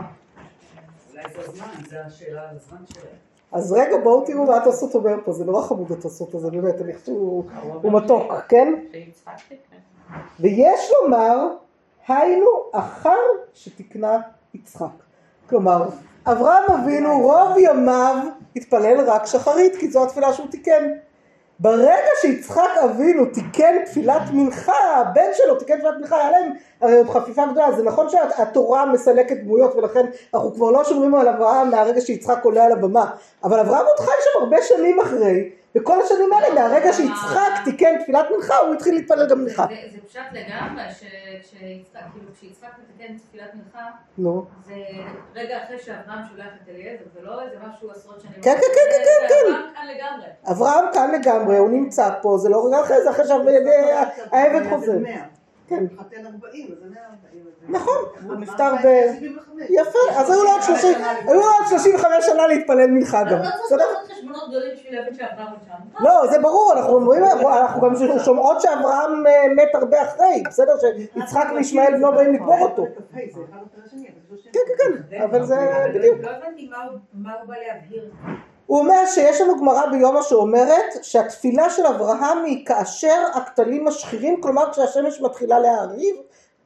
[1.12, 3.14] אולי זה הזמן, זו השאלה על הזמן שלהם.
[3.52, 6.92] אז רגע בואו תראו מה התוספות אומר פה, זה נורא חמוד התוספות הזה, באמת, אני
[6.92, 7.44] חושבת שהוא
[7.82, 8.74] הוא מתוק, כן?
[10.40, 11.48] ויש לומר,
[12.08, 13.18] היינו אחר
[13.52, 14.20] שתיקנה
[14.54, 14.86] יצחק.
[15.48, 15.88] כלומר,
[16.26, 18.16] אברהם אבינו רוב ימיו
[18.56, 20.90] התפלל רק שחרית, כי זו התפילה שהוא תיקן.
[21.60, 27.08] ברגע שיצחק אבינו תיקן תפילת מנחה, הבן שלו תיקן תפילת מנחה, היה להם הרי עוד
[27.10, 32.00] חפיפה גדולה, זה נכון שהתורה מסלקת דמויות ולכן אנחנו כבר לא שומרים על אברהם מהרגע
[32.00, 33.10] שיצחק עולה על הבמה,
[33.44, 38.26] אבל אברהם עוד חי שם הרבה שנים אחרי, וכל השנים האלה מהרגע שיצחק תיקן תפילת
[38.36, 39.66] מנחה הוא התחיל להתפלל גם מנחה.
[39.92, 43.90] זה פשט לגמרי, שכשיצחק כאילו, כשיצחק מתקן תפילת מנחה.
[44.66, 44.74] זה
[45.34, 48.42] רגע אחרי שאברהם שולח את אליעזר, זה לא איזה משהו עשרות שנים.
[48.42, 49.52] כן, כן, כן, כן, כן.
[49.52, 50.26] אברהם כאן לגמרי.
[50.50, 54.98] אברהם כאן לגמרי, הוא נמצא פה, זה לא רגע אחרי זה, אחרי שהעבד חוזר.
[55.68, 55.84] כן.
[55.98, 57.44] חתן 40, אז זה 140.
[57.68, 57.94] נכון,
[58.26, 58.86] הוא נפטר ב...
[59.18, 59.62] 75.
[59.70, 63.48] יפה, אז היו לו עוד 30 היו לו עוד 35 שנה להתפלל מנחה גם, לא
[63.64, 63.84] בסדר?
[64.34, 66.04] לעשות חשבונות גדולים בשביל להבין שאברהם עוד שם.
[66.04, 67.94] לא, זה ברור, אנחנו אומרים, אנחנו גם
[68.24, 70.72] שומעות שאברהם אה, מת הרבה אחרי, בסדר?
[70.80, 72.84] שיצחק וישמעאל בנו באים לקבור אותו.
[74.52, 75.56] כן, כן, כן, אבל זה
[75.94, 76.18] בדיוק.
[76.20, 76.70] לא הבנתי
[77.12, 78.10] מה הוא בא להבהיר.
[78.66, 84.72] הוא אומר שיש לנו גמרא ביומא שאומרת שהתפילה של אברהם היא כאשר הכתלים משחירים, כלומר
[84.72, 86.16] כשהשמש מתחילה להעריב,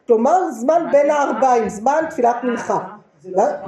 [0.07, 2.98] כלומר זמן בין הארבעים, זמן תפילת מנחה.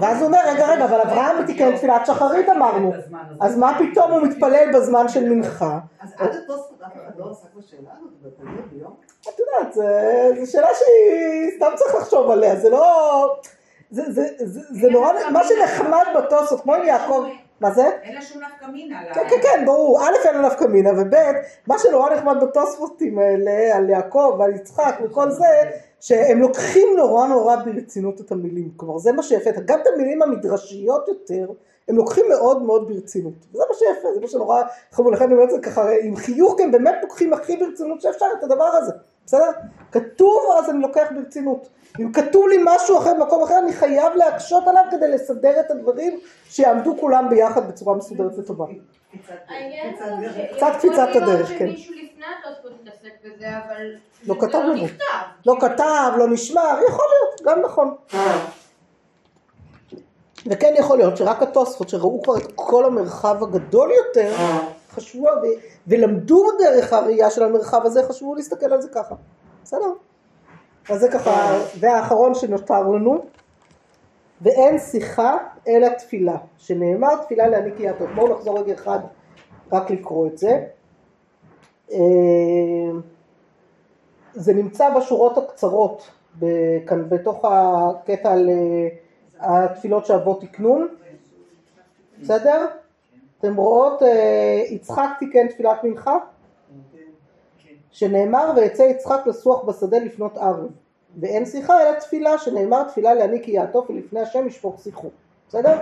[0.00, 2.92] ואז הוא אומר, רגע, רגע, אבל אברהם תיקן תפילת שחרית אמרנו,
[3.40, 5.78] אז מה פתאום הוא מתפלל בזמן של מנחה?
[6.00, 8.40] אז עד התוספות אף אחד לא עסק בשאלה הזאת?
[9.28, 9.74] את יודעת,
[10.40, 13.36] זו שאלה שהיא סתם צריך לחשוב עליה, זה לא...
[13.90, 17.24] זה נורא, מה שנחמד בתוספות, כמו עם יעקב,
[17.60, 17.90] מה זה?
[18.02, 19.00] אין לה שום נפקא מינה.
[19.14, 20.00] כן, כן, כן, ברור.
[20.02, 21.14] א', אין לה נפקא מינה, וב',
[21.66, 25.46] מה שנורא נחמד בתוספותים האלה, על יעקב ועל יצחק וכל זה,
[26.00, 28.70] שהם לוקחים נורא נורא ברצינות את המילים.
[28.76, 29.50] כלומר, זה מה שיפה.
[29.64, 31.46] גם את המילים המדרשיות יותר,
[31.88, 33.34] הם לוקחים מאוד מאוד ברצינות.
[33.50, 35.12] וזה מה שיפה, זה מה שנורא חמור.
[35.12, 38.44] לכן אני אומר את זה ככה, עם חיוך, הם באמת לוקחים הכי ברצינות שאפשר את
[38.44, 38.92] הדבר הזה.
[39.26, 39.50] בסדר?
[39.92, 41.68] כתוב, אז אני לוקח ברצינות.
[42.00, 46.20] אם כתוב לי משהו אחר במקום אחר, אני חייב להקשות עליו כדי לסדר את הדברים,
[46.44, 48.64] שיעמדו כולם ביחד בצורה מסודרת וטובה.
[50.56, 51.68] קצת קפיצת הדרך, כן.
[54.26, 54.84] לא זה כתב לנו.
[55.46, 57.94] לא כתב, לא נשמע, יכול להיות, גם נכון.
[60.46, 64.34] וכן יכול להיות שרק התוספות שראו כבר את כל המרחב הגדול יותר,
[64.90, 69.14] חשבו, ו- ולמדו דרך הראייה של המרחב הזה, חשבו להסתכל על זה ככה.
[69.64, 69.92] בסדר?
[70.90, 73.24] אז זה ככה, זה האחרון שנותר לנו.
[74.40, 75.36] ואין שיחה
[75.68, 78.08] אלא תפילה, שנאמר תפילה להעניק יעטות.
[78.14, 78.98] בואו נחזור רגע אחד
[79.72, 80.64] רק לקרוא את זה.
[81.92, 81.98] אה,
[84.32, 86.10] זה נמצא בשורות הקצרות,
[86.86, 90.88] כאן בתוך הקטע על אה, התפילות שאבות תקנון,
[92.20, 92.66] בסדר?
[93.40, 96.16] אתם רואות, אה, יצחק תיקן תפילת מנחה,
[97.90, 100.68] שנאמר ויצא יצחק לסוח בשדה לפנות ערב,
[101.20, 105.10] ואין שיחה אלא תפילה, שנאמר תפילה להעניק כי יעטוף ולפני השם ישפוך שיחו,
[105.48, 105.78] בסדר?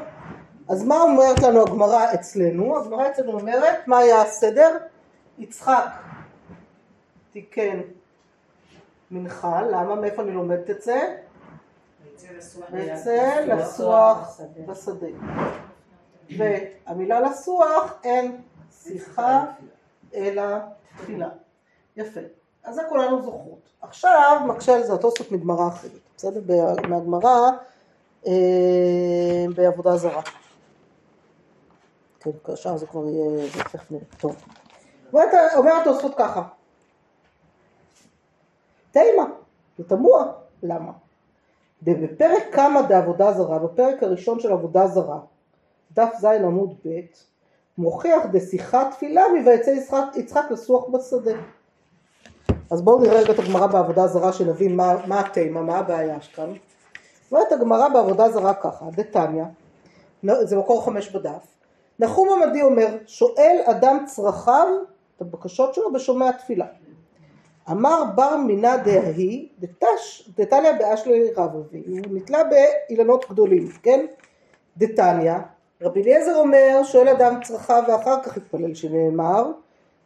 [0.69, 2.79] אז מה אומרת לנו הגמרא אצלנו?
[2.79, 4.77] הגמרא אצלנו אומרת, מה היה הסדר?
[5.39, 5.85] יצחק
[7.33, 7.81] תיקן
[9.11, 9.95] מנחה, למה?
[9.95, 11.17] מאיפה אני לומדת את זה?
[12.73, 15.07] ויצא לסוח בשדה.
[16.37, 18.41] והמילה לסוח אין
[18.83, 19.45] שיחה
[20.15, 20.43] אלא
[20.97, 21.29] תפילה.
[21.97, 22.21] יפה.
[22.65, 23.69] אז זה כולנו זוכרות.
[23.81, 26.41] עכשיו מקשה על זה התוספות מגמרא אחרת, בסדר?
[26.89, 27.51] מהגמרא
[28.27, 30.23] אה, בעבודה זרה.
[32.21, 34.05] כן, עכשיו זה כבר יהיה, זה תכף נראה.
[34.19, 34.37] טוב.
[35.57, 36.43] אומר התוספות ככה.
[38.91, 39.25] תימה,
[39.79, 40.93] זה תמוה, למה?
[41.83, 45.19] בפרק כמה דעבודה זרה, בפרק הראשון של עבודה זרה,
[45.99, 47.01] דף ז עמוד ב',
[47.79, 51.33] מוכיח דשיחת תפילה מ"ויצא יצחק, יצחק לסוח בשדה.
[52.71, 56.53] אז בואו נראה רגע את הגמרא בעבודה זרה שנבין מה, מה התימה, מה הבעיה כאן.
[57.33, 59.45] אומרת הגמרא בעבודה זרה ככה, דתניא,
[60.23, 61.47] זה מקור חמש בדף,
[61.99, 64.67] נחום עמדי אומר, שואל אדם צרכיו,
[65.17, 66.67] את הבקשות שלו, בשומע תפילה.
[67.71, 69.49] אמר בר מינא דהי,
[70.37, 74.07] דתניא באשלי רב אבי, הוא נתלה באילנות גדולים, כן?
[74.77, 75.35] דתניא,
[75.83, 79.51] רבי אליעזר אומר, שואל אדם צרכיו ואחר כך יתפלל, שנאמר,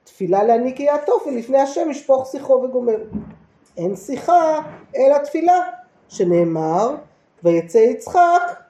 [0.05, 2.99] תפילה להעניק יעטוף ולפני השם ישפוך שיחו וגומר.
[3.77, 4.59] אין שיחה
[4.97, 5.61] אלא תפילה,
[6.09, 6.95] שנאמר,
[7.43, 8.61] ויצא יצחק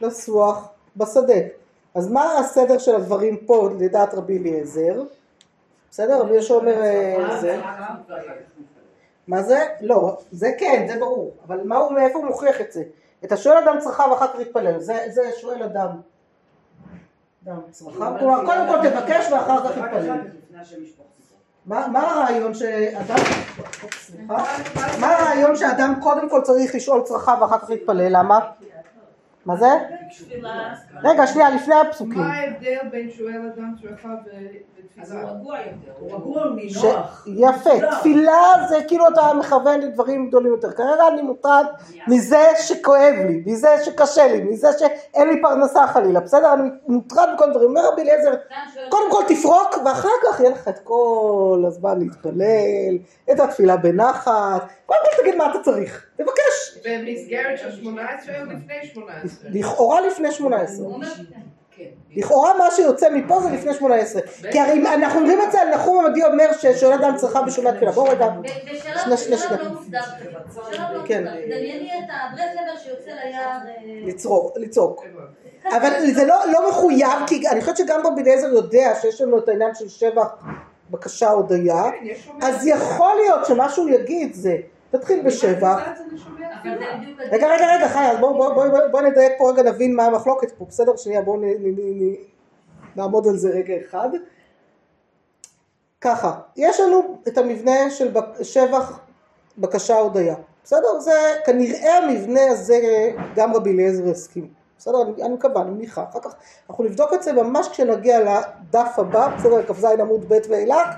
[0.00, 1.40] לסוח בשדה.
[1.94, 5.02] אז מה הסדר של הדברים פה לדעת רבי אליעזר?
[5.90, 6.20] בסדר?
[6.20, 7.60] רבי יהושע אומר אה, זה.
[9.28, 9.66] מה זה?
[9.80, 11.32] לא, זה כן, זה ברור.
[11.46, 12.82] אבל מה הוא, מאיפה הוא מוכיח את זה?
[13.24, 14.78] את השואל אדם צרכיו ואחר כך יתפלל.
[14.78, 16.00] זה, זה שואל אדם.
[18.46, 20.20] קודם כל תבקש ואחר כך יתפלל.
[21.66, 23.16] מה, מה הרעיון שאדם,
[23.92, 24.44] סליחה,
[25.00, 28.16] מה הרעיון שאדם קודם כל צריך לשאול צרכיו ואחר כך להתפלל?
[28.18, 28.38] למה?
[29.46, 29.68] מה זה?
[30.10, 30.74] תפילה.
[31.02, 32.18] רגע, שנייה, לפני הפסוקים.
[32.18, 34.10] מה ההבדל בין שואל אדם צרכיו
[35.02, 35.32] אז הוא ותפילה?
[35.32, 36.44] רגוע יותר, הוא רגוע.
[36.44, 37.26] מנוח.
[37.36, 40.72] יפה, תפילה זה כאילו אתה מכוון לדברים גדולים יותר.
[40.72, 41.66] כרגע אני מוטרד
[42.08, 46.52] מזה שכואב לי, מזה שקשה לי, מזה שאין לי פרנסה חלילה, בסדר?
[46.54, 47.68] אני מוטרד מכל דברים.
[47.68, 48.34] אומר רבי אליעזר,
[48.88, 52.98] קודם כל תפרוק ואחר כך יהיה לך את כל הזמן להתפלל,
[53.32, 56.78] את התפילה בנחת, קודם כל תגיד מה אתה צריך, תבקש.
[56.84, 59.50] במסגרת של 18 או לפני 18?
[59.52, 60.86] לכאורה לפני 18.
[60.86, 61.08] הוא אומר,
[61.76, 61.84] כן.
[62.16, 64.22] לכאורה מה שיוצא מפה זה לפני 18.
[64.50, 67.92] כי הרי אנחנו אומרים את זה על נחום עמדי אומר ששואל אדם צריכה בשומע תפילה.
[67.92, 68.28] בואו רגע.
[69.12, 69.62] בשלב שנייה.
[69.62, 70.00] לא מוסדר
[70.72, 71.24] לא כן.
[71.24, 73.58] דמייני את הברסלבר שיוצא ליער.
[73.68, 75.04] אה, לצרוק, לצעוק.
[75.64, 79.48] אבל זה לא, לא מחויב, כי אני חושבת שגם רבי אליעזר יודע שיש לנו את
[79.48, 80.28] העניין של שבח,
[80.90, 82.66] בקשה, הודיה, כן, אז.
[82.66, 84.56] יכול להיות שמה שהוא יגיד זה,
[84.90, 85.78] תתחיל בשבח.
[86.64, 87.16] בדיוק...
[87.32, 90.04] רגע, רגע, רגע, חי, אז בואו בוא, בוא, בוא, בוא נדייק פה רגע, נבין מה
[90.04, 90.96] המחלוקת פה, בסדר?
[90.96, 91.40] שנייה, בואו
[92.96, 94.08] נעמוד על זה רגע אחד.
[96.00, 99.00] ככה, יש לנו את המבנה של שבח,
[99.58, 100.34] בקשה, הודיה.
[100.64, 101.00] בסדר?
[101.00, 101.12] זה
[101.44, 104.48] כנראה המבנה הזה גם רבי אליעזר הסכים.
[104.78, 105.02] בסדר?
[105.02, 106.04] אני, אני מקווה, אני מניחה.
[106.10, 106.34] אחר כך
[106.70, 109.66] אנחנו נבדוק את זה ממש כשנגיע לדף הבא, בסדר?
[109.66, 110.88] כ"ז עמוד ב' ואילך,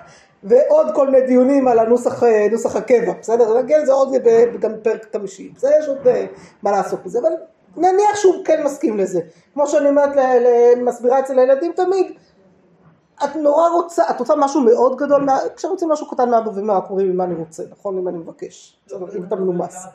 [0.45, 3.59] ועוד כל מיני דיונים על הנוסח אה, נוסח הקבע, בסדר?
[3.59, 4.13] נגיע לזה עוד
[4.61, 5.53] גם בפרק חמישי.
[5.57, 6.27] זה יש עוד אה,
[6.63, 7.33] מה לעשות בזה, אבל
[7.77, 9.21] נניח שהוא כן מסכים לזה.
[9.55, 10.11] כמו שאני אומרת,
[10.77, 12.13] מסבירה אצל הילדים תמיד,
[13.25, 15.27] את נורא רוצה, את רוצה משהו מאוד גדול,
[15.57, 17.99] כשרוצים משהו קטן מאבא ומאמא, אומרים מה אני רוצה, נכון?
[17.99, 18.81] אם אני מבקש,
[19.17, 19.87] אם אתה מנומס.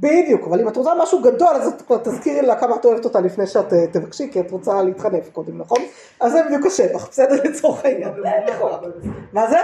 [0.00, 3.04] בדיוק, אבל אם את רוצה משהו גדול, אז את כבר תזכירי לה כמה את אוהבת
[3.04, 5.78] אותה לפני שאת אה, תבקשי, כי את רוצה להתחנף קודם, נכון?
[6.20, 8.12] אז זה בדיוק השבח, בסדר לצורך העניין.
[8.12, 8.90] בסדר.
[9.32, 9.58] מה זה?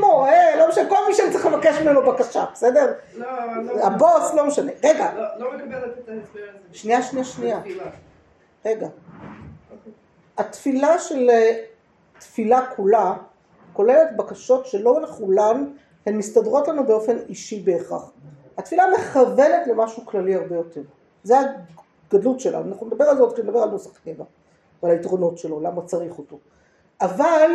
[0.00, 2.92] מורה, לא משנה, כל מי שאני צריך לבקש ממנו בקשה, בסדר?
[3.16, 3.26] לא,
[3.62, 4.72] לא, הבוס, לא משנה.
[4.84, 6.78] רגע, לא, לא מקבלת את ההסבר הזה.
[6.78, 7.60] שנייה, שנייה, שנייה.
[8.64, 8.88] רגע.
[10.38, 11.52] התפילה של אה,
[12.18, 13.14] תפילה כולה
[13.72, 15.64] כוללת בקשות שלא לכולן
[16.06, 18.12] הן מסתדרות לנו באופן אישי בהכרח.
[18.58, 20.80] התפילה מכוונת למשהו כללי הרבה יותר.
[21.22, 21.34] זה
[22.08, 24.24] הגדלות שלה, אנחנו נדבר על זה עוד כשנדבר על נוסח קבע
[24.82, 26.38] ועל היתרונות שלו, למה צריך אותו.
[27.00, 27.50] אבל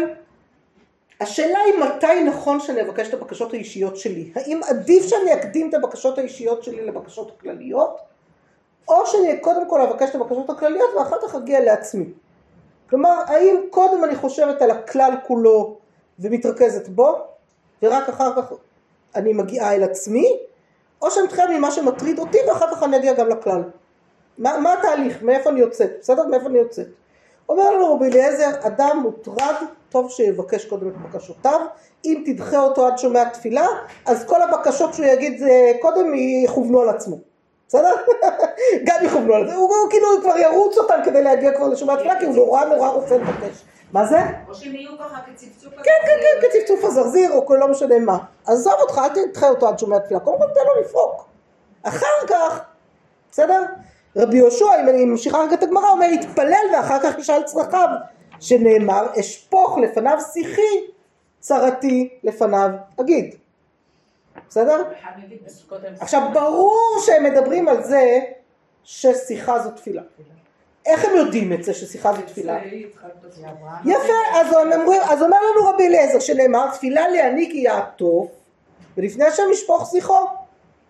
[1.20, 4.32] השאלה היא מתי נכון שאני אבקש את הבקשות האישיות שלי.
[4.36, 7.98] האם עדיף שאני אקדים את הבקשות האישיות שלי לבקשות הכלליות,
[8.88, 12.06] או שאני קודם כל אבקש את הבקשות הכלליות ואחר כך אגיע לעצמי.
[12.90, 15.78] כלומר, האם קודם אני חושבת על הכלל כולו
[16.20, 17.31] ומתרכזת בו,
[17.84, 18.54] ורק אחר כך
[19.16, 20.38] אני מגיעה אל עצמי,
[21.02, 23.64] או שאני מתחילה ממה שמטריד אותי ואחר כך אני אגיע גם לכלל.
[24.38, 25.24] מה, מה התהליך?
[25.24, 25.92] מאיפה אני יוצאת?
[26.00, 26.28] בסדר?
[26.28, 26.88] מאיפה אני יוצאת?
[27.50, 29.56] אומר לנו רבי אליעזר, אדם מוטרד,
[29.90, 31.60] טוב שיבקש קודם את בקשותיו,
[32.06, 33.68] אם תדחה אותו עד שומע תפילה,
[34.06, 36.14] אז כל הבקשות שהוא יגיד אה, קודם
[36.44, 37.18] יכוונו על עצמו.
[37.68, 37.94] בסדר?
[38.88, 42.20] גם יכוונו על זה, הוא, הוא כאילו כבר ירוץ אותם כדי להגיע כבר לשומע תפילה,
[42.20, 43.64] כי הוא נורא נורא רוצה לבקש.
[43.94, 44.20] מה זה?
[44.48, 45.74] או שהם יהיו ככה כצפצוף.
[45.74, 48.18] כן, כן, כן, כצפצוף הזרזיר, או לא משנה מה.
[48.46, 51.28] עזוב אותך, אל תדחה אותו עד שומע תפילה, קודם כל תן לו לפרוק.
[51.84, 52.62] אחר כך,
[53.32, 53.64] בסדר?
[54.16, 57.88] רבי יהושע, אם אני ממשיכה רגע את הגמרא, אומר, יתפלל ואחר כך ישאל צרכיו,
[58.40, 60.92] שנאמר, אשפוך לפניו שיחי,
[61.40, 62.70] צרתי לפניו
[63.02, 63.36] אגיד.
[64.50, 64.84] בסדר?
[66.00, 68.20] עכשיו, ברור שהם מדברים על זה
[68.84, 70.02] ששיחה זו תפילה.
[70.86, 72.58] איך הם יודעים את זה ששיחה תפילה?
[73.22, 74.04] זה בסוף.
[74.04, 78.28] יפה, אז אומרים, אז אומר לנו רבי אליעזר שנאמר תפילה להעניק יעטוף
[78.98, 80.18] ולפני השם ישפוך שיחו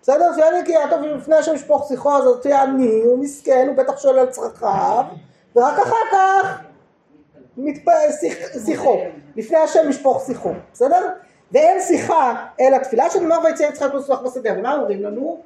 [0.01, 0.31] בסדר?
[0.31, 4.19] תפילה להעניק יעטוף ולפני השם ישפוך שיחו אז תהיה עני, הוא מסכן, הוא בטח שואל
[4.19, 5.03] על צרכיו
[5.55, 6.61] ורק אחר כך
[7.57, 8.97] מתפ- שיח- שיחו
[9.35, 11.09] לפני השם ישפוך שיחו, בסדר?
[11.51, 15.39] ואין שיחה אלא תפילה שנאמר ויצא יצחק לסוח בשדה, ומה אומרים לנו?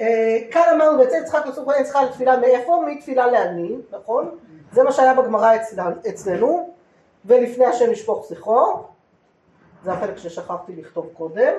[0.00, 2.84] אה, כאן אמרנו ויצא יצחק לסוח אין שיחה לתפילה מאיפה?
[2.86, 4.30] מתפילה לעני, נכון?
[4.72, 6.70] זה מה שהיה בגמרא אצל- אצלנו,
[7.24, 8.66] ולפני השם ישפוך שיחו,
[9.84, 11.52] זה החלק ששכחתי לכתוב קודם.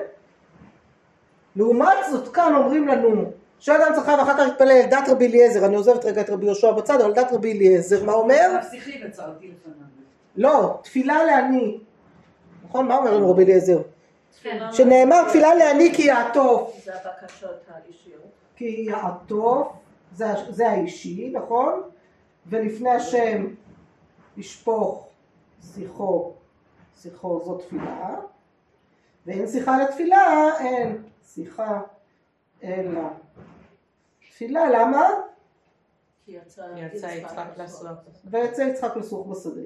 [1.56, 3.24] לעומת זאת כאן אומרים לנו
[3.58, 7.00] שאדם צריך ואחר כך יתפלל דת רבי אליעזר, אני עוזבת רגע את רבי יהושע בצד,
[7.00, 8.50] אבל דת רבי אליעזר, מה אומר?
[10.36, 11.78] לא, תפילה לעני,
[12.68, 12.86] נכון?
[12.88, 13.78] מה אומר לנו רבי אליעזר?
[14.42, 18.22] כן, שנאמר תפילה לעני כי יעטוף, זה הבקשות האישיות.
[18.56, 19.72] כי יעטוף,
[20.12, 21.82] זה, זה האישי, נכון?
[22.46, 23.46] ולפני השם
[24.36, 25.08] ישפוך
[25.74, 26.32] שיחו,
[27.02, 28.16] שיחו זו תפילה,
[29.26, 31.80] ואין שיחה לתפילה, אין שיחה
[32.62, 33.00] אלא
[34.20, 35.08] תפילה, למה?
[36.24, 37.88] כי יצא יצא יצחק לסוח.
[38.24, 39.62] ויצא יצחק לסוך בשדה.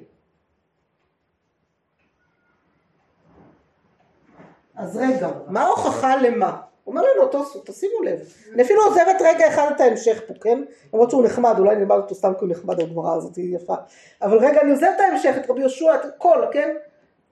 [4.76, 6.56] אז רגע, מה ההוכחה למה?
[6.86, 8.18] אומר לנו תשימו לב.
[8.54, 10.62] אני אפילו עוזבת רגע אחד את ההמשך פה, כן?
[10.92, 13.74] למרות שהוא נחמד, אולי נלמד אותו סתם כי הוא נחמד, הגמרא הזאת היא יפה.
[14.22, 16.76] אבל רגע, אני עוזבת את ההמשך, את רבי יהושע, את הכל, כן?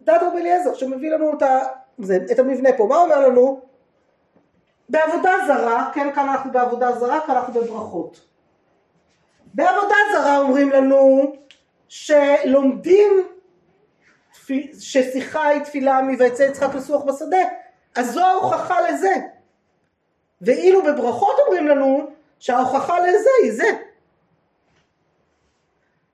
[0.00, 1.58] דת רבי אליעזר, שמביא לנו את, ה...
[1.98, 2.86] זה, את המבנה פה.
[2.86, 3.60] מה אומר לנו?
[4.88, 8.20] בעבודה זרה, כן, כאן אנחנו בעבודה זרה, כאן אנחנו בברכות.
[9.54, 11.32] בעבודה זרה אומרים לנו
[11.88, 13.26] שלומדים
[14.78, 17.38] ששיחה היא תפילה מ"ויצא יצחק לסוח בשדה",
[17.94, 19.14] אז זו ההוכחה לזה.
[20.40, 22.06] ואילו בברכות אומרים לנו
[22.38, 23.89] שההוכחה לזה היא זה.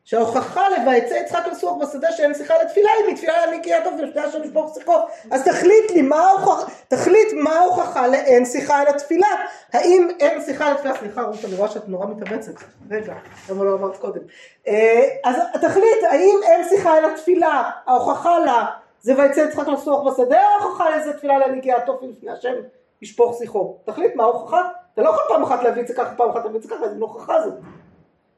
[0.06, 4.74] שההוכחה ל"ויצא יצחק לסוח בשדה" שאין שיחה לתפילה היא מתפילה להניקי יעטוף ולפני השם ישפוך
[4.74, 4.92] שיחו.
[5.30, 9.26] אז תחליט לי מה ההוכחה, תחליט מה ההוכחה לאין שיחה אל התפילה.
[9.72, 12.52] האם אין שיחה לתפילה, סליחה רות, אני רואה שאת נורא מתאמצת.
[12.90, 13.14] רגע,
[13.50, 14.20] למה לא אמרת קודם?
[14.68, 18.66] אה, אז תחליט, האם אין שיחה אל התפילה, ההוכחה לה
[19.00, 22.54] זה ויצא יצחק לסוח בשדה, או ההוכחה לזה תפילה להניקי יעטוף לפני השם
[23.02, 23.76] ישפוך שיחו.
[23.84, 24.62] תחליט מה ההוכחה.
[24.94, 26.88] אתה לא יכול פעם אחת להביא את זה ככה, פעם אחת להביא את זה ככה,
[26.88, 27.54] זה לא הוכחה זאת.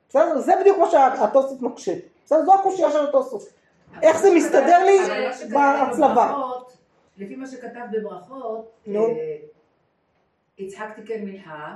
[0.08, 0.38] בסדר?
[0.38, 1.92] זה בדיוק מה שהתוספות מקשה.
[2.24, 2.44] בסדר?
[2.44, 3.42] זו הקושייה של התוספות.
[4.02, 4.98] איך זה מסתדר לי
[5.34, 6.32] שכתב בהצלבה?
[7.16, 9.06] לפי מה שכתב בברכות, נו.
[9.06, 9.36] אה,
[10.58, 11.74] יצחק תיקן מנחה,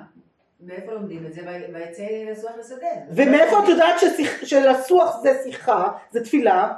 [0.60, 1.40] מאיפה לומדים את זה?
[1.74, 2.86] ויצא לסוח לשדה.
[3.10, 3.94] ומאיפה את יודעת
[4.42, 6.72] שלסוח זה שיחה, זה תפילה?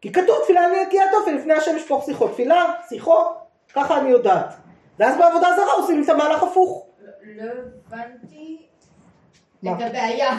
[0.00, 2.28] כי כתוב תפילה להניקי יעטוף ולפני השם ישפוך שיחו.
[2.28, 3.16] תפילה, שיחו,
[3.74, 4.54] ככה אני יודעת.
[4.98, 6.86] ואז בעבודה זרה עושים את המהלך הפוך.
[7.24, 7.52] לא
[7.86, 8.66] הבנתי
[9.62, 9.72] מה?
[9.72, 10.38] את הבעיה.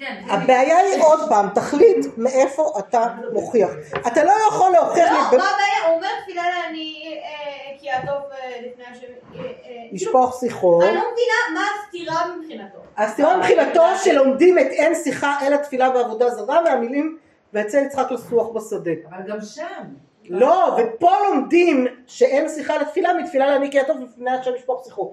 [0.00, 0.22] כן.
[0.28, 3.70] הבעיה היא עוד פעם, תחליט מאיפה אתה מוכיח.
[4.06, 5.38] אתה לא יכול להוכיח לא.
[5.38, 5.88] מה הבעיה?
[5.88, 9.06] הוא אומר תפילה לעני אה, כי הטוב אה, לפני השם.
[9.34, 10.82] אה, אה, לשפוך שיחו.
[10.82, 12.78] אני לא מבינה מה הסתירה מבחינתו.
[12.96, 17.18] הסתירה מבחינתו שלומדים את אין שיחה אלא תפילה בעבודה זרה מהמילים
[17.52, 18.90] ויצא יצחק לסוח בשדה.
[19.10, 19.84] אבל גם שם.
[20.24, 25.12] לא, ופה לומדים שאין שיחה לתפילה מתפילה להעניק יתוב לפני השם ישפוך שיחו.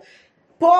[0.58, 0.76] פה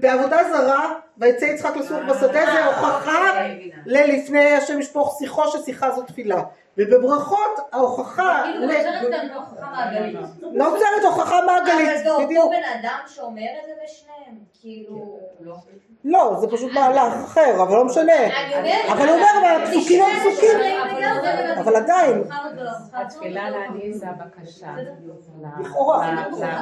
[0.00, 3.46] בעבודה זרה ויצא יצחק לסוח בשדה זה הוכחה
[3.86, 6.42] ללפני השם ישפוך שיחו ששיחה זו תפילה.
[6.78, 7.38] ובברכות
[7.72, 10.16] ההוכחה כאילו נוצרת כאן הוכחה מעגלית.
[10.52, 12.50] נוצרת הוכחה מעגלית, אבל זה אותו בדיוק.
[12.50, 14.34] בן אדם שאומר את זה בשניהם.
[14.60, 15.18] כאילו...
[16.04, 18.12] לא, זה פשוט מהלך אחר, אבל לא משנה.
[18.92, 20.58] אבל הוא אומר, אבל הפסוקים הם פסוקים.
[21.58, 22.22] אבל עדיין.
[22.92, 24.66] התפילה לעני זה הבקשה.
[25.60, 26.16] לכאורה.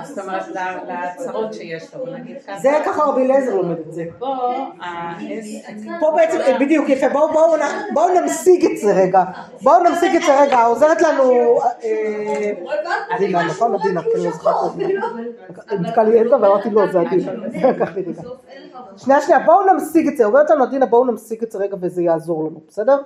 [0.05, 0.43] זאת אומרת,
[0.87, 2.59] להצהרות שיש לו, בוא נגיד ככה.
[2.59, 4.05] זה ככה רבי אליעזר לומד את זה.
[4.19, 4.37] פה,
[4.81, 5.65] העס-
[6.01, 7.07] פה בעצם, בדיוק יפה,
[7.95, 9.23] בואו נמשיג את זה רגע.
[9.63, 12.53] בואו נמשיג את זה רגע, עוזרת לנו אה,
[13.11, 13.75] עדינה, נכון?
[13.75, 14.77] עדינה, כן, לא זוכרת.
[15.81, 17.33] נתקע לי אצבע ואמרתי לא, זה עדינה.
[18.97, 22.03] שנייה, שנייה, בואו נמשיג את זה, אומרת לנו עדינה, בואו נמשיג את זה רגע וזה
[22.03, 23.03] יעזור לנו, בסדר?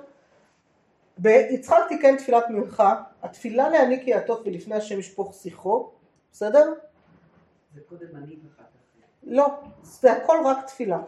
[1.17, 5.89] ביצחק תיקן תפילת מנחה, התפילה להעניק יעטוף ולפני השם ישפוך שיחו,
[6.31, 6.73] בסדר?
[7.75, 8.69] זה קודם אני ואחר כך.
[9.23, 9.47] לא,
[9.83, 10.99] זה הכל רק תפילה.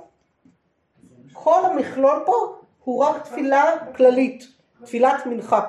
[1.33, 3.63] כל המכלול פה הוא רק תפילה
[3.95, 4.47] כללית,
[4.85, 5.61] תפילת מנחה.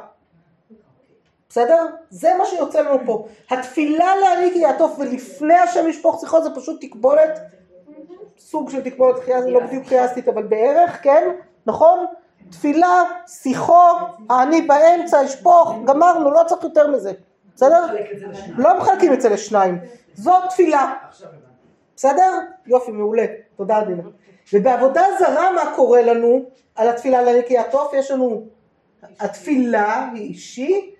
[1.48, 1.86] בסדר?
[2.10, 3.26] זה מה שיוצא לנו פה.
[3.50, 7.40] התפילה להעניק יעטוף ולפני השם ישפוך שיחו זה פשוט תקבולת,
[8.38, 11.28] סוג של תקבולת חייה, זה לא בדיוק חייסטית אבל בערך, כן?
[11.66, 12.06] נכון?
[12.50, 13.82] תפילה, שיחו,
[14.30, 17.12] אני באמצע, אשפוך, גמרנו, לא צריך יותר מזה.
[17.56, 17.86] בסדר?
[18.56, 19.78] לא מחלקים את זה לשניים.
[20.14, 20.94] זו תפילה.
[21.96, 22.38] בסדר?
[22.66, 23.24] יופי, מעולה.
[23.56, 24.02] תודה דינה.
[24.52, 26.42] ובעבודה זרה מה קורה לנו
[26.74, 27.94] על התפילה לנקי התוף?
[27.94, 28.46] יש לנו
[29.20, 30.90] התפילה היא אישי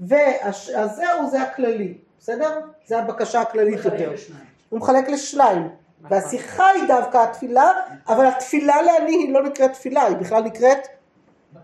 [0.00, 1.94] והזהו זה הכללי.
[2.20, 2.60] בסדר?
[2.86, 4.12] זה הבקשה הכללית יותר.
[4.68, 5.68] הוא מחלק לשניים.
[6.00, 7.70] והשיחה היא דווקא התפילה,
[8.08, 10.78] אבל התפילה לעני היא לא נקראת תפילה, היא בכלל נקראת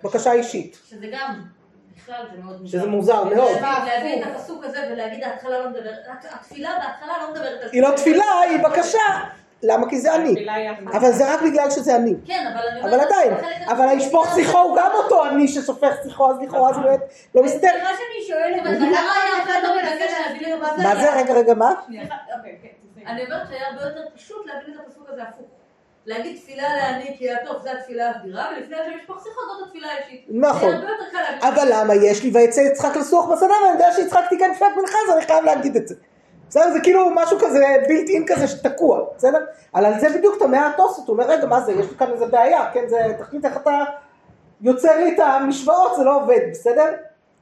[0.04, 0.78] בקשה אישית.
[0.88, 1.42] שזה גם,
[1.96, 2.78] בכלל זה מאוד מוזר.
[2.78, 3.52] שזה מוזר מאוד.
[3.60, 5.98] להביא- להביא את הפסוק הזה ולהגיד ההתחלה לא מדברת,
[6.30, 8.98] התפילה בהתחלה לא מדברת על היא לא תפילה, היא בקשה.
[9.64, 9.90] למה?
[9.90, 10.46] כי זה אני.
[10.92, 12.14] אבל זה רק בגלל שזה אני.
[12.26, 13.32] כן, אבל אני אבל עדיין,
[13.68, 17.00] אבל הישפוך שיחו הוא גם אותו אני ששופך שיחו, אז לכאורה זה באמת
[17.34, 17.68] לא מסתדר.
[17.70, 20.96] סליחה שאני שואלת, אבל למה היה אף אחד לא מנסה להביא להסביר מה זה מה
[20.96, 21.12] זה?
[21.12, 21.70] רגע, רגע, מה?
[21.70, 23.10] אוקיי, כן, תסיימי.
[23.10, 25.46] אני אומרת שהיה הרבה יותר פשוט להבין את הפסוק הזה הפוך.
[26.06, 30.26] להגיד תפילה להעניק יעטוף זה התפילה הסדירה, ולפני השם ישפוך שיחה זאת התפילה האישית.
[30.28, 30.70] נכון.
[30.70, 31.44] זה הרבה יותר קל להגיד.
[31.44, 35.16] אבל למה יש לי ויצא יצחק לסוח בשדה ואני יודע שיצחק תיקן תפילת מנחה אז
[35.16, 35.94] אני חייב להגיד את זה.
[36.54, 36.72] בסדר?
[36.72, 39.38] זה כאילו משהו כזה בילט אין כזה שתקוע, בסדר?
[39.74, 42.70] אבל על זה בדיוק תמה התוספות, הוא אומר רגע מה זה, יש כאן איזה בעיה,
[42.72, 42.84] כן?
[42.88, 43.84] זה תחליט איך אתה
[44.60, 46.92] יוצר לי את המשוואות, זה לא עובד, בסדר?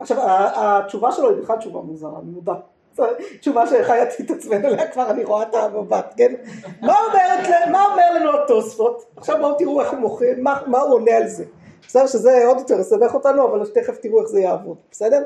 [0.01, 0.17] עכשיו
[0.57, 2.53] התשובה שלו היא בכלל תשובה מוזרה, אני מודע.
[2.97, 3.05] זו
[3.41, 6.35] תשובה שחייתי את עצמנו עליה כבר, אני רואה את המבט, כן?
[6.81, 9.05] מה, אומרת, מה אומר לנו התוספות?
[9.17, 11.45] עכשיו בואו תראו איך הוא מוכר, מה, מה הוא עונה על זה.
[11.89, 15.23] בסדר שזה עוד יותר יסבך אותנו, אבל תכף תראו איך זה יעבוד, בסדר?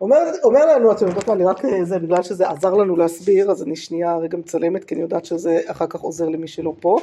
[0.00, 3.50] אומר, אומר לנו, אתם יודעות מה, אני רק, אה, זה בגלל שזה עזר לנו להסביר,
[3.50, 6.98] אז אני שנייה רגע מצלמת, כי אני יודעת שזה אחר כך עוזר למי שלא פה.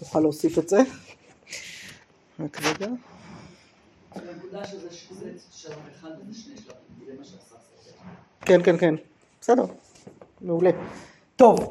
[0.00, 0.78] נוכל להוסיף את זה.
[2.40, 2.86] רק רגע.
[8.40, 8.94] כן, כן, כן.
[9.40, 9.64] בסדר.
[10.40, 10.70] מעולה.
[11.36, 11.70] טוב,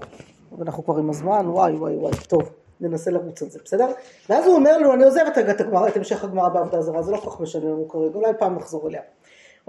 [0.62, 2.50] אנחנו כבר עם הזמן, וואי, וואי, וואי, טוב.
[2.82, 3.88] ננסה לרוץ על זה, בסדר?
[4.30, 5.06] ואז הוא אומר לנו, אני
[5.62, 8.56] הגמרא, את המשך הגמרא בעבודה זרה, זה לא כל כך משנה לנו כרגע, אולי פעם
[8.56, 9.02] נחזור אליה.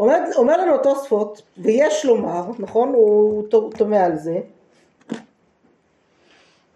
[0.01, 2.89] אומר, אומר לנו התוספות, ויש לומר, נכון?
[2.89, 4.41] הוא תמה על זה.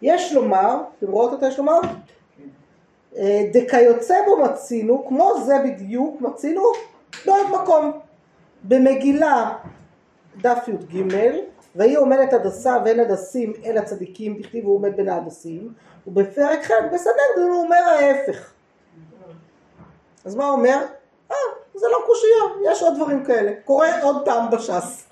[0.02, 1.80] יש לומר, אתם רואות אותה יש לומר?
[3.16, 6.62] אה, דכיוצא בו מצינו, כמו זה בדיוק מצינו
[7.26, 7.92] בעוד מקום.
[8.64, 9.56] במגילה
[10.40, 11.02] דף י"ג,
[11.76, 15.72] ויהי עומדת הדסה ואין הדסים אלא צדיקים, דכתיב הוא עומד בין ההדסים,
[16.06, 18.52] ובפרק ח' בסנהדרין הוא אומר ההפך.
[20.24, 20.86] אז מה הוא אומר?
[21.74, 23.52] אה, זה לא קושייה, יש עוד דברים כאלה.
[23.64, 25.10] קורה עוד פעם בש"ס.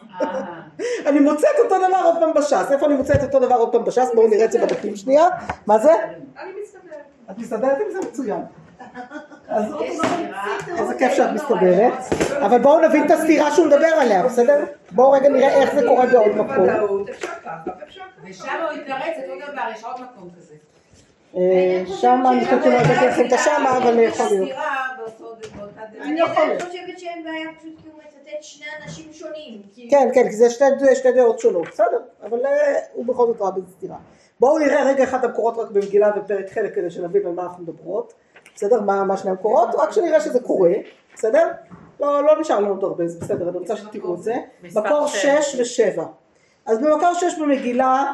[1.07, 2.73] אני מוצאת אותו דבר עוד פעם בש"ס.
[2.73, 4.11] איפה אני מוצאת אותו דבר עוד פעם בש"ס?
[4.15, 5.29] בואו נראה את זה בדפים שנייה.
[5.67, 5.93] מה זה?
[5.95, 7.03] אני מסתדרת.
[7.31, 8.43] את מסתדרת עם זה מצוין.
[9.49, 10.47] אז סתירה.
[10.79, 11.93] איזה כיף שאת מסתדרת.
[12.47, 14.65] אבל בואו נבין את הסתירה שהוא מדבר עליה, בסדר?
[14.91, 16.67] בואו רגע נראה איך זה קורה בעוד מקום.
[18.25, 20.55] ושם הוא התרץ אותו דבר, יש עוד מקום כזה.
[21.87, 24.59] שמה אני חושבת שלא הבאתי לכם את השמה, אבל יכול להיות.
[26.01, 26.21] אני.
[26.61, 29.63] חושבת שאין בעיה פשוט כי הוא מצטט שני אנשים שונים.
[29.91, 30.51] כן, כן, כי זה
[30.95, 33.97] שתי, דעות שונות, בסדר, אבל אה, הוא בכל זאת ראה בזה סתירה.
[34.41, 38.13] בואו נראה רגע אחד המקורות רק במגילה ופרק חלק כדי שנבין על מה אנחנו מדברות,
[38.55, 38.81] בסדר?
[38.81, 39.69] מה, מה שני המקורות?
[39.75, 40.73] רק שנראה שזה קורה,
[41.15, 41.49] בסדר?
[42.01, 44.35] לא, לא נשאר לנו עוד הרבה, זה בסדר, אני רוצה שתראו את זה.
[44.75, 45.57] מקור שש.
[45.57, 46.03] 6 ו-7.
[46.67, 48.13] אז במקור 6 במגילה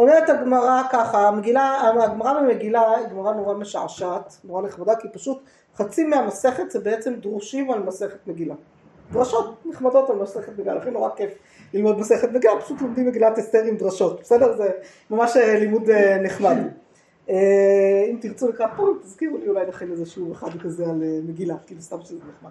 [0.00, 5.42] אומרת הגמרא ככה, המגילה, הגמרא במגילה היא גמרא נורא משעשעת, נורא נחמדה, כי פשוט
[5.76, 8.54] חצי מהמסכת זה בעצם דרושים על מסכת מגילה.
[9.12, 11.30] דרשות נחמדות על מסכת מגילה, לכן נורא כיף
[11.74, 14.56] ללמוד מסכת מגילה, פשוט לומדים מגילת אסתר עם דרשות, בסדר?
[14.56, 14.70] זה
[15.10, 16.56] ממש אה, לימוד אה, נחמד.
[17.30, 21.54] אה, אם תרצו לקראת פורים, תזכירו לי אולי נכין איזה שיעור אחד כזה על מגילה,
[21.66, 22.50] כאילו סתם שזה נחמד.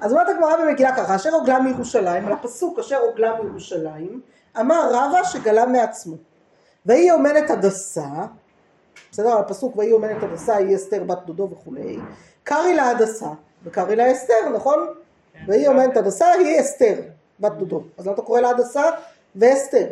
[0.00, 4.20] אז אומרת הגמרא במגילה ככה, אשר הוגלה מירושלים, על הפסוק אשר הוגלה מירושלים,
[4.60, 6.29] אמר רבא שגלה מעצמו.
[6.86, 8.08] והיא אומנת הדסה,
[9.12, 11.98] בסדר, על הפסוק והיא אומנת הדסה, היא אסתר בת דודו וכולי,
[12.44, 13.28] קרעי לה הדסה,
[13.64, 14.86] וקרעי לה אסתר, נכון?
[15.46, 16.94] והיא אומנת הדסה, היא אסתר,
[17.40, 17.82] בת דודו.
[17.98, 18.82] אז למה אתה קורא לה הדסה?
[19.36, 19.86] ואסתר.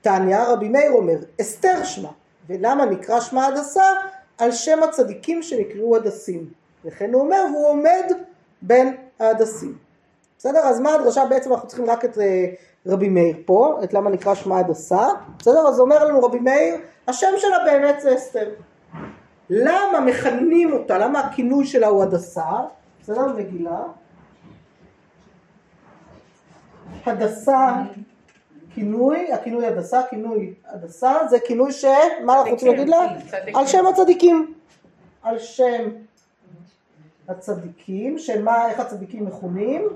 [0.00, 2.10] תניא, רבי מאיר אומר, אסתר שמה,
[2.48, 3.84] ולמה נקרא שמה הדסה?
[4.38, 6.50] על שם הצדיקים שנקראו הדסים.
[6.84, 8.12] וכן הוא אומר, והוא עומד
[8.62, 9.78] בין ההדסים.
[10.38, 10.58] בסדר?
[10.58, 12.46] אז מה הדרשה בעצם אנחנו צריכים רק את אה,
[12.86, 15.08] רבי מאיר פה, את למה נקרא שמה הדסה,
[15.38, 15.68] בסדר?
[15.68, 16.74] אז אומר לנו רבי מאיר,
[17.08, 18.50] השם שלה באמת זה אסתר.
[19.50, 22.50] למה מכנים אותה, למה הכינוי שלה הוא הדסה,
[23.02, 23.26] בסדר?
[23.36, 23.82] מגילה.
[27.06, 27.72] הדסה,
[28.74, 31.84] כינוי, הכינוי הדסה, כינוי הדסה, זה כינוי ש...
[32.24, 33.06] מה אנחנו רוצים להגיד לה?
[33.54, 34.54] על שם הצדיקים.
[35.22, 35.90] על שם
[37.28, 39.88] הצדיקים, שמה, איך הצדיקים מכונים?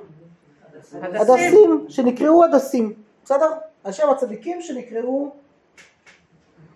[1.03, 2.93] הדסים, שנקראו הדסים,
[3.25, 3.51] בסדר?
[3.85, 5.31] על שם הצדיקים שנקראו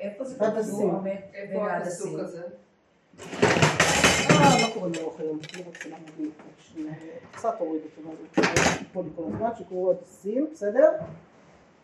[0.05, 0.94] הדסים.
[1.30, 2.18] איפה הפסוק?
[2.18, 2.42] הזה?
[3.42, 5.38] אה, מה קורה לאורך היום?
[5.66, 6.92] רוצה להביא, שנייה,
[7.32, 8.84] קצת הוריד אותו, מה זה?
[8.92, 10.90] פה לי כל הזמן, שקראו הדסים, בסדר?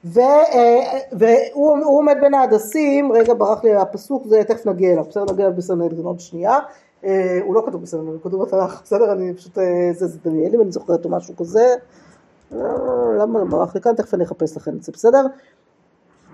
[0.04, 5.24] ו- אה, והוא עומד בין ההדסים, רגע ברח לי הפסוק, זה תכף נגיע אליו, בסדר?
[5.32, 6.58] נגיע אליו בסנהדרין עוד שנייה.
[7.04, 9.12] אה, הוא לא כתוב בסנהדרין, הוא כתוב בתנ"ך, בסדר?
[9.12, 9.58] אני פשוט,
[9.92, 11.74] זה זה דניאל, אם אני זוכרת או משהו כזה.
[13.18, 13.94] למה ברח לי כאן?
[13.94, 15.26] תכף אני אחפש לכם את זה, בסדר?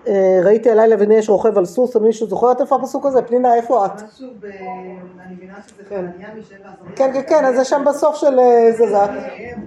[0.08, 3.22] אה, ראיתי הלילה והנה יש רוכב על סוס, מישהו זוכרת איפה הפסוק הזה?
[3.22, 4.02] פנינה, איפה את?
[4.02, 4.44] משהו ב...
[4.44, 6.06] אני מבינה שזה כן.
[6.12, 6.96] חנניה משבע עזריה.
[6.96, 8.96] כן, כן, כן, אז זה שם בסוף של אה, זה, זה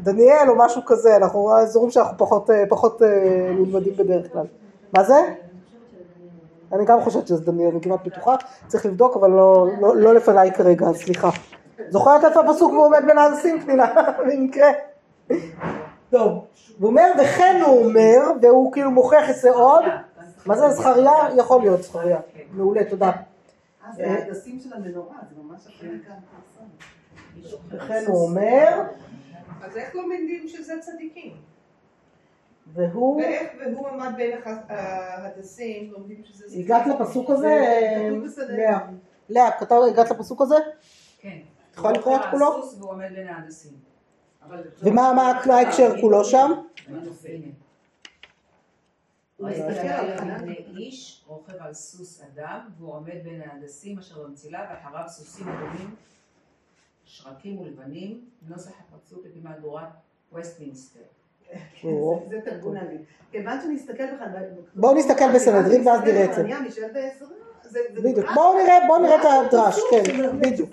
[0.03, 2.17] דניאל או משהו כזה, אנחנו אזורים שאנחנו
[2.69, 4.45] פחות, אה, נלמדים בדרך כלל.
[4.97, 5.19] מה זה?
[6.73, 8.35] אני גם חושבת שזה דניאל, אני כמעט בטוחה,
[8.67, 11.29] צריך לבדוק, אבל לא, לא, לא לפניי כרגע, סליחה.
[11.89, 13.85] זוכרת איפה הפסוק והוא עומד בין האנסים, פנינה,
[14.27, 14.69] במקרה?
[16.09, 16.45] טוב,
[16.79, 19.83] הוא אומר, וכן הוא אומר, והוא כאילו מוכיח את זה עוד,
[20.45, 21.13] מה זה זכריה?
[21.37, 22.19] יכול להיות זכריה.
[22.51, 23.07] מעולה, תודה.
[23.09, 26.69] אה, זה ההדסים של המנורה, זה ממש החלק האחרון.
[27.69, 28.81] וכן הוא אומר,
[29.61, 31.35] אז איך לומדים שזה צדיקים?
[32.73, 33.21] והוא...
[33.21, 34.39] ואיך והוא עמד בין
[34.69, 36.65] ההדסים, לומדים שזה צדיקים?
[36.65, 37.59] הגעת לפסוק הזה,
[38.25, 38.55] בסדר.
[38.57, 38.79] לאה?
[39.29, 39.49] לאה,
[39.89, 40.55] הגעת לפסוק הזה?
[41.19, 41.37] כן.
[41.73, 42.63] יכולה לקרוא את כולו?
[42.79, 43.86] והוא עומד בין ההדסים.
[44.83, 46.51] ומה מה ההקשר כולו שם?
[46.87, 47.47] הנה.
[49.37, 50.49] הוא ראיתי מסתכל על הלילה חנן.
[50.49, 55.95] מפני איש רוכב על סוס אדם והוא עומד בין ההדסים אשר במצילה ואחריו סוסים אדומים
[57.05, 59.87] שרקים ולבנים נוסח הפרצוף לפי מהדורת
[60.31, 60.99] ווסטמינסטר.
[61.83, 62.23] או.
[62.29, 62.97] זה תרגום לי.
[63.31, 64.27] כיוון שנסתכל בכלל...
[64.75, 66.43] בואו נסתכל בסנהדרין ואז נראה את זה.
[68.35, 70.69] בואו נראה, את הדרש, כן, בדיוק.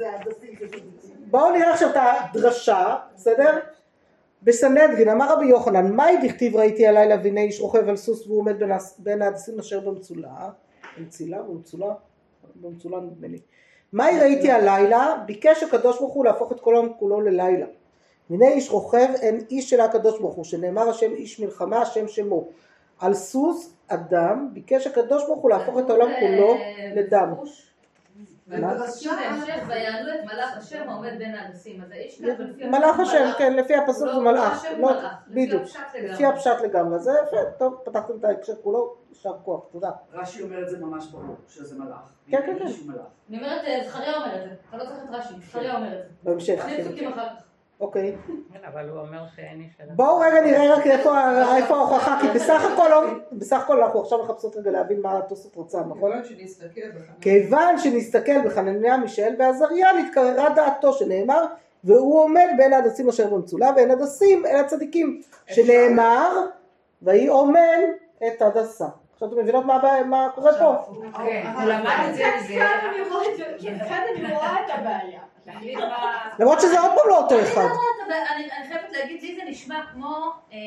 [1.35, 3.59] בואו נראה עכשיו את הדרשה, בסדר?
[4.43, 8.57] בסנהדרין, אמר רבי יוחנן, מאי דכתיב ראיתי הלילה והנה איש רוכב על סוס והוא עומד
[8.99, 10.51] בין ההדסים אשר במצולה,
[10.99, 11.95] במצילה, במצולה,
[12.55, 13.41] במצולה נדמה לי.
[13.93, 15.16] מהי ראיתי הלילה?
[15.26, 17.66] ביקש הקדוש ברוך הוא להפוך את כל העולם כולו ללילה.
[18.30, 22.49] והנה איש רוכב אין איש של הקדוש ברוך הוא, שנאמר השם איש מלחמה, השם שמו.
[22.99, 26.55] על סוס אדם ביקש הקדוש ברוך הוא להפוך את העולם כולו
[26.95, 27.32] לדם.
[32.70, 33.30] מלאך השם.
[33.38, 34.64] כן, לפי הפסוק הוא זה לא- מלאך.
[34.78, 34.92] לא,
[35.28, 35.62] בדיוק.
[36.03, 36.99] לפי הפשט לגמרי.
[36.99, 39.90] זה יפה, טוב, פתחתם את ההקשר כולו, יישר כוח, תודה.
[40.12, 42.12] רש"י אומר את זה ממש ברור, שזה מלאך.
[42.28, 42.64] כן, כן, כן.
[43.30, 44.55] אני אומרת, אה, זכריה אומר את זה.
[44.68, 46.09] אתה לא צריך את רש"י, זכריה אומר את זה.
[46.22, 46.62] בהמשך.
[46.62, 46.82] שני כן.
[46.82, 47.42] פסוקים אחר כך.
[47.81, 48.16] אוקיי.
[48.53, 49.97] כן, אבל הוא אומר שאין איש אדם.
[49.97, 54.57] בואו רגע נראה רק איפה ההוכחה, כי בסך הכל, לא- בסך הכל אנחנו עכשיו מחפשות
[54.57, 56.12] רגע להבין מה התוספות רצה, נכון?
[57.20, 58.97] כיוון שנסתכל בחנניה.
[58.97, 61.45] מישאל ועזריה, נתקררה דעתו שנאמר,
[61.85, 66.31] והוא עומד בין ההדסים אשר במצולה, ואין הדסים אל הצדיקים, שנאמר,
[67.03, 67.81] ויהי אומן
[68.27, 68.87] את הדסה.
[69.12, 70.75] עכשיו אתם מבינות מה קורה פה?
[71.16, 72.22] כן, הוא למד את זה
[73.89, 75.20] כאן אני רואה את הבעיה.
[75.47, 76.28] מה...
[76.38, 77.61] למרות שזה עוד פעם לא אותו אחד.
[77.61, 80.32] אני לא יודעת, אבל אני אני חייבת להגיד, לי זה נשמע כמו...
[80.53, 80.59] אה,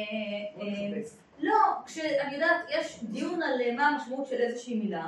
[0.61, 1.01] אה,
[1.39, 5.05] לא, כשאני יודעת, יש דיון על אה, מה המשמעות של איזושהי מילה,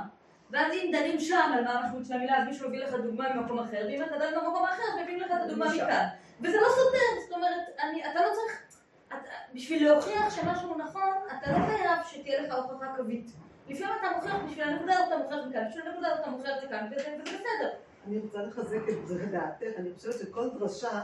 [0.50, 3.60] ואז אם דנים שם על מה המשמעות של המילה, אז מישהו מביא לך דוגמה ממקום
[3.60, 6.06] אחר, ואם אתה דן במקום אחר, מביאים לך את הדוגמה מכאן.
[6.42, 8.62] וזה לא סותר, זאת אומרת, אני, אתה לא צריך,
[9.08, 9.18] אתה,
[9.54, 13.32] בשביל להוכיח שמשהו נכון, אתה לא חייב שתהיה לך הוכחה קווית.
[13.70, 16.88] לפעמים אתה מוכיח בשביל הנקודה הזאת אתה מוכיח מכאן, בשביל הנקודה הזאת אתה מוכיח מכאן,
[16.92, 17.70] וזה בסדר.
[18.08, 21.02] אני רוצה לחזק את זה לדעתך, אני חושבת שכל דרשה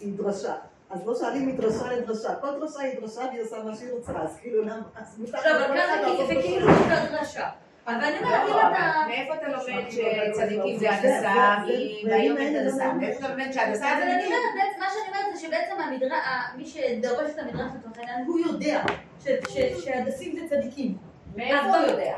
[0.00, 0.54] היא דרשה.
[0.90, 4.36] אז לא שואלים מדרשה לדרשה, כל דרשה היא דרשה והיא עושה מה שהיא רוצה, אז
[4.40, 6.66] כאילו למה, אז מותר עכשיו, אבל לכל כאן אחד זה- כאילו
[7.18, 7.48] דרשה.
[7.86, 9.02] אבל אני אומרת, אם אתה...
[9.08, 11.66] מאיפה אתה לומד שצדיקים זה- הנדסה, את
[12.06, 12.14] זה-
[12.60, 12.92] הנדסה?
[12.92, 14.36] מאיפה אתה לומד שהנדסה אבל זה אני צדיקים?
[14.36, 16.12] אומרת, מה שאני אומרת זה שבעצם המדרש,
[16.56, 18.84] מי שדורש את המדרש לצורך העניין, הוא יודע
[19.84, 20.98] שהדסים זה צדיקים.
[21.36, 22.14] מאיפה אז הוא יודע?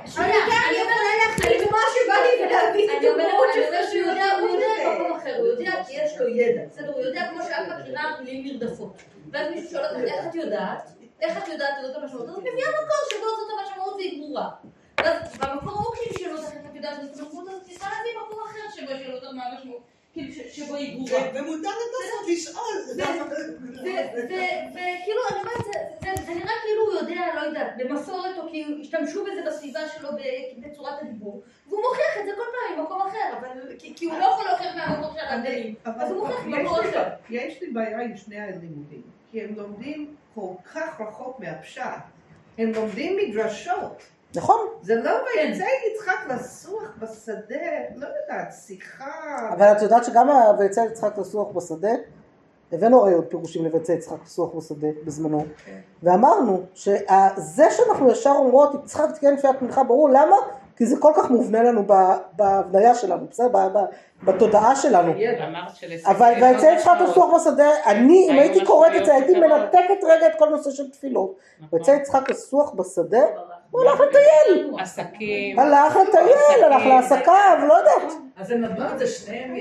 [0.68, 4.38] אני אומרת, להחליט מה שבא לי ולהביא אני אומרת, דוגמאות אני של אומרת שהוא יודע,
[4.40, 4.66] הוא יודע.
[4.86, 6.92] במקום אחר, הוא יודע כי יש לו ידע, בסדר?
[6.92, 9.02] הוא יודע כמו שאת מכירה מילים נרדפות.
[9.30, 10.90] ואז מישהו שואל אותך, איך את יודעת?
[11.20, 12.28] איך את יודעת זאת המשמעות?
[12.28, 14.48] אז את מביאה מקור שבו זאת המשמעות והיא ברורה.
[15.00, 18.12] ואז במקור ההוא כאילו שאלו אותך איך את יודעת זאת המשמעות, אז את צריכה להביא
[18.26, 19.82] מקור אחר שבו שאלו אותך מה המשמעות,
[20.16, 21.12] כאילו שבו היא ברורה.
[21.22, 22.96] ו- ומותר לתוספות לשאול.
[24.72, 25.64] וכאילו, אני אומרת,
[26.26, 30.08] זה- נראה כאילו הוא יודע, לא יודעת, במסורת, או כי השתמשו בזה בסביבה שלו
[30.58, 33.48] בצורת הדיבור, והוא מוכיח את זה כל פעם ממקום אחר, אבל
[33.78, 36.52] כי הוא לא יכול להוכיח מהמקום של הגלים, אז הוא מוכיח לי-
[36.90, 37.08] אחר.
[37.30, 39.02] יש לי בעיה עם שני הלימודים,
[39.32, 41.82] כי הם לומדים כל כך רחוק מהפשט.
[42.58, 44.02] הם לומדים מדרשות.
[44.34, 44.60] נכון?
[44.82, 49.50] זה לא ויצא יצחק לסוח בשדה, לא יודעת, שיחה.
[49.52, 51.92] אבל את יודעת שגם ויצא יצחק לסוח בשדה,
[52.72, 55.44] הבאנו הרי עוד פירושים לביצע יצחק לסוח בשדה בזמנו,
[56.02, 60.36] ואמרנו שזה שאנחנו ישר אומרות יצחק תקן תפילת מנחה ברור למה?
[60.76, 61.82] כי זה כל כך מובנה לנו
[62.32, 63.68] בהבניה שלנו, בסדר?
[64.24, 65.12] בתודעה שלנו.
[66.04, 66.96] אבל ויצא יצחק.
[67.00, 70.90] לסוח בשדה, אני אם הייתי קוראת את זה הייתי מנתקת רגע את כל נושא של
[70.90, 71.36] תפילות.
[71.60, 71.78] נכון.
[71.78, 73.22] ויצא יצחק לסוח בשדה,
[73.70, 75.58] הוא הלך לטייל, עסקים.
[75.58, 78.12] הלך לטייל, הלך לעסקיו, לא יודעת.
[78.36, 79.54] אז הם נתנו את זה שניהם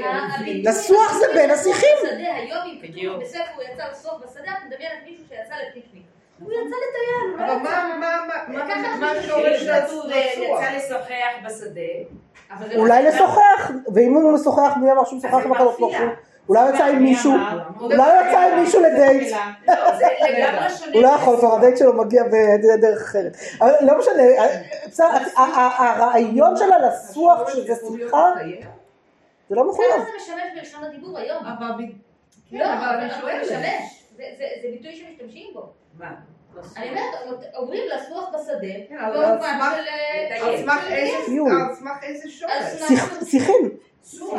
[0.63, 1.97] לסוח זה בין השיחים.
[2.03, 2.79] בשדה, היום אם.
[2.81, 6.03] כתוב בספר הוא יצא לסוף בשדה, את מדמיינת מישהו שיצא לפיקניק.
[6.39, 7.61] הוא יצא לטייל, לא אבל.
[7.63, 10.61] מה, מה, מה, וככה מה, אנחנו מה חושבים שורש לסוח?
[10.61, 11.81] יצא לשוחח בשדה.
[12.75, 13.15] אולי שוחח.
[13.15, 16.09] לשוחח, ואם הוא משוחח מי אמר שהוא משוחח עם הקדוש ברוך הוא?
[16.49, 17.31] אולי הוא יצא עם מישהו,
[17.79, 19.33] אולי הוא יצא עם מישהו לדייט,
[19.67, 20.05] לא, זה.
[20.93, 23.37] הוא לא יכול, כבר הדייט שלו מגיע בדרך אחרת.
[23.61, 24.23] אבל לא משנה,
[24.87, 28.31] בסדר, ה- ה- הרעיון שלה לסוח שזה שיחה,
[29.49, 29.89] זה לא מחויב.
[29.97, 31.45] זה משמש בלשון הדיבור היום.
[31.45, 32.05] אבל ב-
[32.51, 33.41] לא, אבל שואלת.
[33.41, 34.03] משמש.
[34.17, 35.69] זה- זה זה ביטוי שמשתמשים בו.
[35.99, 36.11] מה?
[36.77, 37.03] אני אומרת,
[37.55, 40.83] אומרים לסוח בשדה, כן, על סמך-.
[40.89, 40.95] אה,
[42.03, 42.51] איזה- שורש?
[43.29, 43.69] שיחים,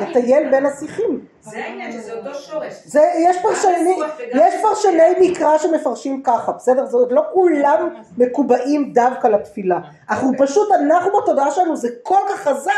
[0.00, 1.24] לטייל בין השיחים.
[1.42, 2.72] זה העניין שזה אותו שורש.
[3.18, 3.98] יש פרשני,
[4.34, 6.86] יש פרשני מקרא שמפרשים ככה, בסדר?
[6.86, 7.88] זאת אומרת, לא כולם
[8.18, 9.78] מקובעים דווקא לתפילה.
[10.10, 12.72] אנחנו פשוט, אנחנו בתודעה שלנו זה כל כך חזק,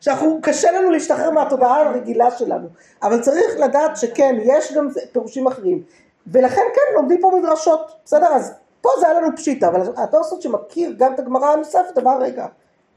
[0.00, 2.68] שאנחנו, קשה לנו להשתחרר מהתודעה הרגילה שלנו.
[3.02, 5.82] אבל צריך לדעת שכן, יש גם פירושים אחרים.
[6.26, 8.26] ולכן כן, לומדים פה מדרשות, בסדר?
[8.26, 12.46] אז פה זה היה לנו פשיטה, אבל התוספות שמכיר גם את הגמרא הנוספת, אמר רגע,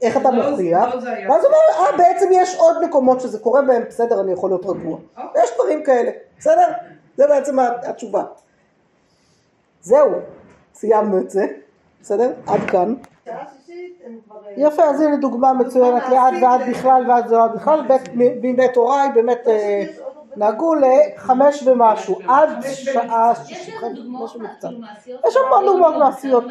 [0.02, 0.94] איך אתה לא- מוכיח?
[0.94, 1.30] לא זה היה.
[1.30, 4.66] ואז הוא אומר, אה, בעצם יש עוד מקומות שזה קורה בהם, בסדר, אני יכול להיות
[4.66, 4.98] רגוע.
[5.44, 6.66] יש דברים כאלה, בסדר?
[7.16, 8.22] זה בעצם התשובה.
[9.82, 10.10] זהו,
[10.74, 11.46] סיימנו את זה,
[12.02, 12.32] בסדר?
[12.46, 12.94] עד כאן.
[14.56, 18.08] יפה, אז הנה דוגמה מצוינת לעד ועד בכלל ועד ועד בכלל, בית-
[18.40, 19.46] בימי הוריי באמת
[20.32, 23.32] אה, נהגו לחמש ומשהו, עד שעה
[23.82, 24.68] לנו דוגמאות משהו מקצת.
[25.28, 26.44] יש המון דוגמאות אני מעשיות.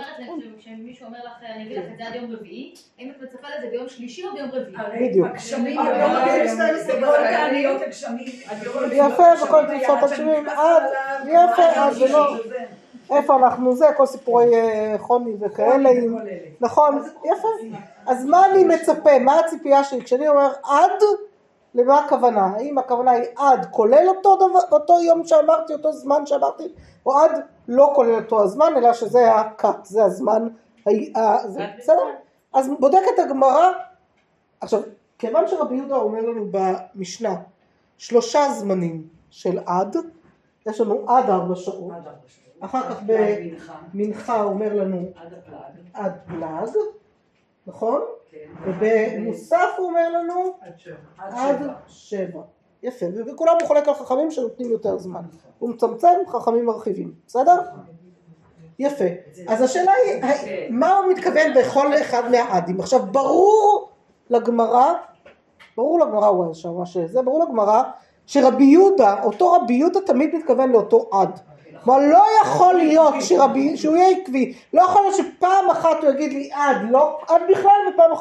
[0.58, 3.68] כשמישהו אומר לך, אני אגיד לך את זה עד יום רביעי, האם את מצפה לזה
[3.72, 5.10] ביום שלישי או ביום רביעי?
[5.10, 5.28] בדיוק.
[5.60, 7.38] מגיעים בכל 12 בלילה.
[7.38, 8.26] תעניות הגשמים.
[8.92, 10.84] יפה, וכל תפיסות הגשמים, עד,
[11.28, 12.36] יפה, אז זה לא,
[13.12, 15.90] איפה אנחנו זה, כל סיפורי אה, חוני וכאלה,
[16.62, 17.48] נכון, יפה.
[18.06, 20.92] אז מה אני מצפה, מה הציפייה שלי, כשאני אומר עד,
[21.76, 22.46] למה הכוונה?
[22.46, 26.74] האם הכוונה היא עד כולל אותו דבר, אותו יום שאמרתי, אותו זמן שאמרתי,
[27.06, 27.32] או עד
[27.68, 30.48] לא כולל אותו הזמן, אלא שזה ה-cut, זה הזמן,
[31.48, 31.96] זה- בסדר?
[32.54, 33.72] אז בודקת הגמרא,
[34.62, 34.82] עכשיו,
[35.20, 37.36] כיוון שרבי יהודה אומר לנו במשנה,
[37.98, 39.96] שלושה זמנים של עד,
[40.68, 41.92] יש לנו עד ארבע שעות,
[42.60, 43.02] אחר כך
[43.94, 44.98] במנחה אומר לנו.
[45.94, 46.70] עד פלאג,
[47.68, 48.02] נכון?
[48.66, 50.54] ובמוסף הוא אומר לנו
[51.18, 51.34] עד
[51.88, 52.42] שבע.
[52.84, 55.22] יפה, וכולם הוא חולק על חכמים שנותנים יותר זמן.
[55.60, 57.60] הוא מצמצם, חכמים מרחיבים, בסדר?
[58.80, 59.04] יפה.
[59.48, 62.80] אז השאלה היא, הי- מה הוא מתכוון בכל אחד מהעדים?
[62.80, 63.90] עכשיו, ברור
[64.30, 64.94] לגמרא,
[65.78, 67.84] ברור לגמרא, הוא שם, מה שזה, ברור לגמרא,
[68.26, 71.40] שרבי יהודה, אותו רבי יהודה תמיד מתכוון לאותו עד.
[71.84, 76.34] כלומר לא יכול להיות שרבי, שהוא יהיה עקבי, לא יכול להיות שפעם אחת הוא יגיד
[76.34, 78.12] לי עד, לא עד בכלל, ופעם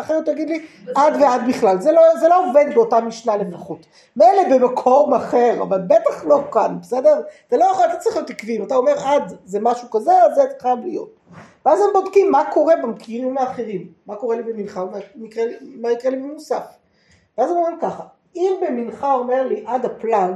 [0.00, 3.86] אחרת הוא יגיד לי עד ועד בכלל, זה לא, זה לא עובד באותה משנה לפחות,
[4.16, 7.20] מילא במקום אחר, אבל בטח לא כאן, בסדר?
[7.48, 10.34] אתה לא יכול, אתה צריך להיות עקבי, אם אתה אומר עד זה משהו כזה, אז
[10.34, 11.10] זה חייב להיות.
[11.66, 14.84] ואז הם בודקים מה קורה במקרים האחרים, מה קורה לי במנחה,
[15.80, 16.64] מה יקרה לי במוסף.
[17.38, 18.02] ואז הם אומרים ככה,
[18.36, 20.34] אם במנחה אומר לי עד הפלאג,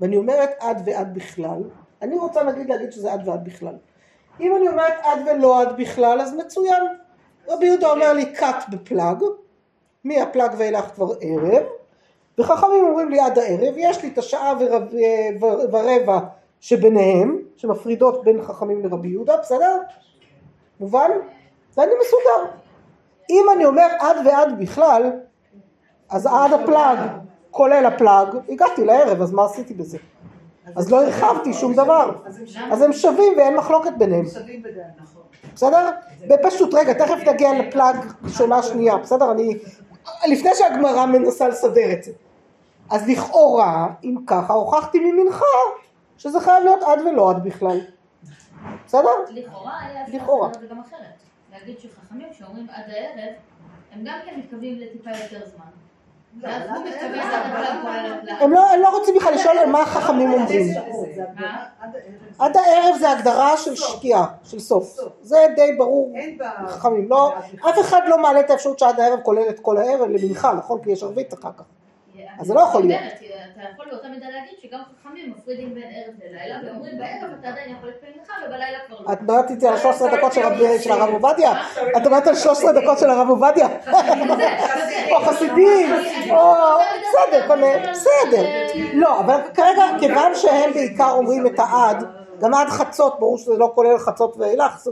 [0.00, 1.62] ואני אומרת עד ועד בכלל,
[2.02, 3.74] אני רוצה נגיד להגיד שזה עד ועד בכלל.
[4.40, 6.82] אם אני אומרת עד ולא עד בכלל, אז מצוין.
[7.48, 9.24] רבי יהודה אומר לי קאט בפלאג,
[10.04, 11.62] מהפלאג ואילך כבר ערב,
[12.38, 14.82] וחכמים אומרים לי עד הערב, יש לי את השעה ורב,
[15.40, 16.18] ור- ורבע
[16.60, 19.78] שביניהם, שמפרידות בין חכמים לרבי יהודה, בסדר?
[20.80, 21.10] מובן?
[21.76, 22.52] ואני מסודר.
[23.30, 25.10] אם אני אומר עד ועד בכלל,
[26.10, 26.98] אז עד הפלאג,
[27.50, 29.98] כולל הפלאג, הגעתי לערב, אז מה עשיתי בזה?
[30.76, 32.12] אז לא הרחבתי שום דבר.
[32.72, 35.22] אז הם שווים- ואין מחלוקת ביניהם, נכון.
[35.54, 35.90] בסדר?
[36.28, 39.30] בפשוט, רגע, תכף נגיע לפלאג ראשונה שנייה, בסדר?
[39.32, 39.58] אני...
[40.28, 42.12] לפני שהגמרא מנסה לסדר את זה.
[42.90, 45.44] אז לכאורה, אם ככה, הוכחתי ממנחה
[46.18, 47.78] שזה חייב להיות עד ולא עד בכלל.
[48.86, 49.08] בסדר?
[49.30, 50.16] לכאורה היה אפשר.
[50.46, 51.00] לעשות את זה גם אחרת.
[51.52, 53.34] להגיד שחכמים שאומרים עד הערב,
[53.92, 55.64] הם גם כן מתכוונים לטיפה יותר זמן.
[58.40, 60.66] הם לא, הם לא רוצים בכלל לשאול על מה החכמים אומרים.
[62.38, 62.96] עד הערב.
[63.00, 64.96] זה הגדרה של שקיעה, של סוף.
[65.22, 66.14] זה די ברור.
[66.68, 67.32] חכמים, לא,
[67.68, 70.80] אף אחד לא מעלה את האפשרות שעד הערב כולל את כל הערב למנחה, נכון?
[70.84, 71.64] כי יש ערבית אחר כך.
[72.40, 73.00] אז זה לא יכול להיות.
[73.02, 77.70] אתה יכול באותה מידה להגיד שגם חכמים מפרידים בין ערב ללילה, ואומרים בערב אתה עדיין
[77.76, 79.12] יכול להתפלל מנחה ובלילה כבר לא.
[79.12, 81.52] את מדברת איתי על 13 דקות של רב- של הרב עובדיה?
[81.96, 83.66] את מדברת על 13 דקות של הרב עובדיה?
[85.12, 85.92] או חסידים,
[86.30, 86.54] או
[87.00, 87.54] בסדר,
[87.90, 88.42] בסדר.
[88.94, 92.04] לא, אבל כרגע כיוון שהם בעיקר אומרים את העד,
[92.40, 94.86] גם עד חצות, ברור שזה לא כולל חצות ואילך,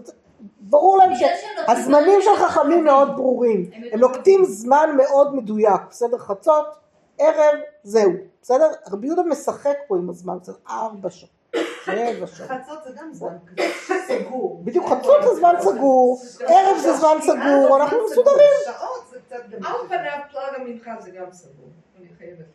[0.61, 6.19] ברור להם שהזמנים של חכמים מאוד ברורים, הם נוקטים זמן מאוד מדויק, בסדר?
[6.19, 6.67] חצות,
[7.19, 8.13] ערב, זהו,
[8.43, 8.71] בסדר?
[8.93, 11.31] רבי יהודה משחק פה עם הזמן, זה ארבע שעות,
[11.85, 12.51] שבע שעות.
[12.51, 13.37] חצות זה גם זמן
[14.09, 14.61] סגור.
[14.65, 18.49] בדיוק חצות זה זמן סגור, ערב זה זמן סגור, אנחנו מסודרים.
[18.65, 19.65] שעות זה קצת גם...
[19.65, 21.69] על פניו פלאג המנחה זה גם סגור.
[21.99, 22.47] אני חייבת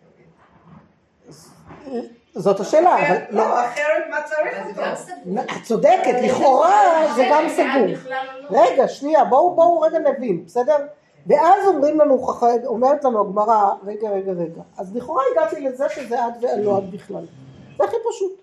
[1.86, 2.09] להגיד.
[2.36, 4.82] זאת השאלה, אבל לא, לא, אחרת מה צריך אותו?
[4.82, 5.43] גם סגור.
[5.43, 8.14] את צודקת, לכאורה זה גם סגור.
[8.49, 10.78] רגע, שנייה, בואו בואו רגע נבין, בסדר?
[11.28, 12.28] ואז אומרים לנו,
[12.65, 17.26] אומרת לנו הגמרא, רגע, רגע, רגע, אז לכאורה הגעתי לזה שזה עד ולא עד בכלל.
[17.78, 18.41] זה הכי פשוט.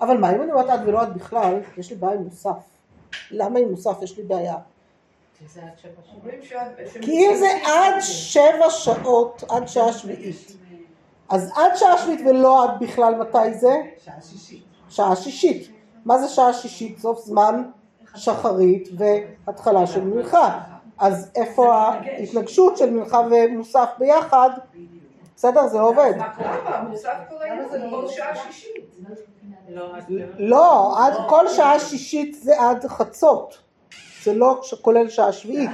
[0.00, 2.56] אבל מה, אם אני אומרת עד ולא עד בכלל, יש לי בעיה עם מוסף.
[3.30, 4.56] למה עם מוסף יש לי בעיה?
[7.02, 10.56] כי אם זה עד שבע שעות, עד שעה שביעית,
[11.28, 13.74] אז עד שעה שביעית ולא עד בכלל, מתי זה?
[14.04, 14.62] שעה שישית.
[14.88, 15.70] שעה שישית.
[16.04, 16.98] מה זה שעה שישית?
[16.98, 17.62] סוף זמן
[18.14, 20.60] שחרית והתחלה של מנחה.
[20.98, 24.50] אז איפה ההתנגשות של מנחה ומוסף ביחד?
[25.36, 25.68] בסדר?
[25.68, 26.12] זה לא עובד.
[27.90, 28.96] כל שעה שישית.
[29.68, 29.92] לא,
[30.38, 33.58] לא, עד כל שעה שישית זה עד חצות.
[34.24, 35.70] זה לא כולל שעה שביעית.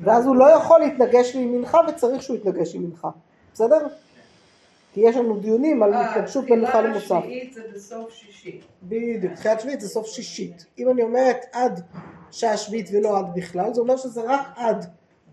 [0.00, 3.08] ואז הוא לא יכול להתנגש לי עם מנחה וצריך שהוא יתנגש עם מנחה.
[3.54, 3.86] בסדר?
[4.94, 7.12] כי יש לנו דיונים על אה, התנגשות בין מנחה תחילת למוסף.
[7.12, 8.60] השביעית זה בסוף שישי.
[8.82, 10.66] בדיוק, תחילת שביעית זה סוף שישית.
[10.78, 11.80] אם אני אומרת עד
[12.34, 14.86] שעה שביעית ולא עד בכלל, זה אומר שזה רק עד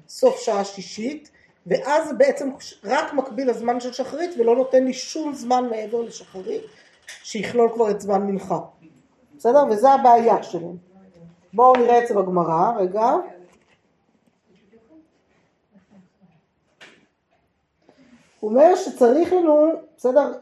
[0.08, 1.32] סוף שעה שישית,
[1.68, 2.50] ואז זה בעצם
[2.84, 6.62] רק מקביל לזמן של שחרית ולא נותן לי שום זמן מעבר לשחרית,
[7.24, 8.60] שיכלול כבר את זמן מנחה.
[9.38, 9.64] בסדר?
[9.70, 10.78] וזה הבעיה שלהם.
[11.54, 13.16] בואו נראה את זה בגמרא, רגע.
[18.40, 20.34] הוא אומר שצריך לנו, בסדר,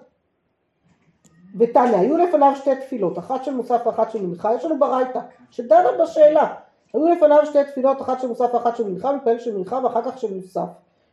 [1.57, 5.19] ותניא, היו לפניו שתי תפילות, אחת של מוסף ואחת של מנחה, יש לנו ברייתא,
[5.51, 6.53] שדנה בשאלה.
[6.93, 10.19] היו לפניו שתי תפילות, אחת של מוסף ואחת של מנחה, מתפלל של מנחה ואחר כך
[10.19, 10.67] של מוסף,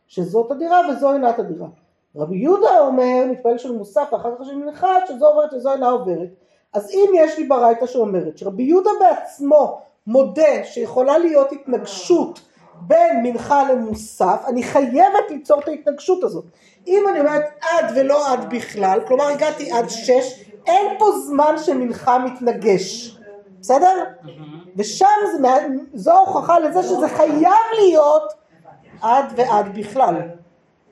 [0.07, 1.67] שזאת הדירה וזו אינת הדירה.
[2.15, 6.29] רבי יהודה אומר, מתפלל של מוסף ואחר כך של מנחה, שזו עוברת וזו אינה עוברת.
[6.73, 12.39] אז אם יש לי ברייתא שאומרת שרבי יהודה בעצמו מודה שיכולה להיות התנגשות
[12.81, 16.45] בין מנחה למוסף, אני חייבת ליצור את ההתנגשות הזאת.
[16.87, 22.19] אם אני אומרת עד ולא עד בכלל, כלומר הגעתי עד שש, אין פה זמן שמנחה
[22.19, 23.17] מתנגש,
[23.61, 24.03] בסדר?
[24.75, 25.07] ושם
[25.41, 25.47] זה,
[25.93, 28.33] זו ההוכחה לזה שזה חייב להיות
[29.01, 30.15] עד ועד בכלל,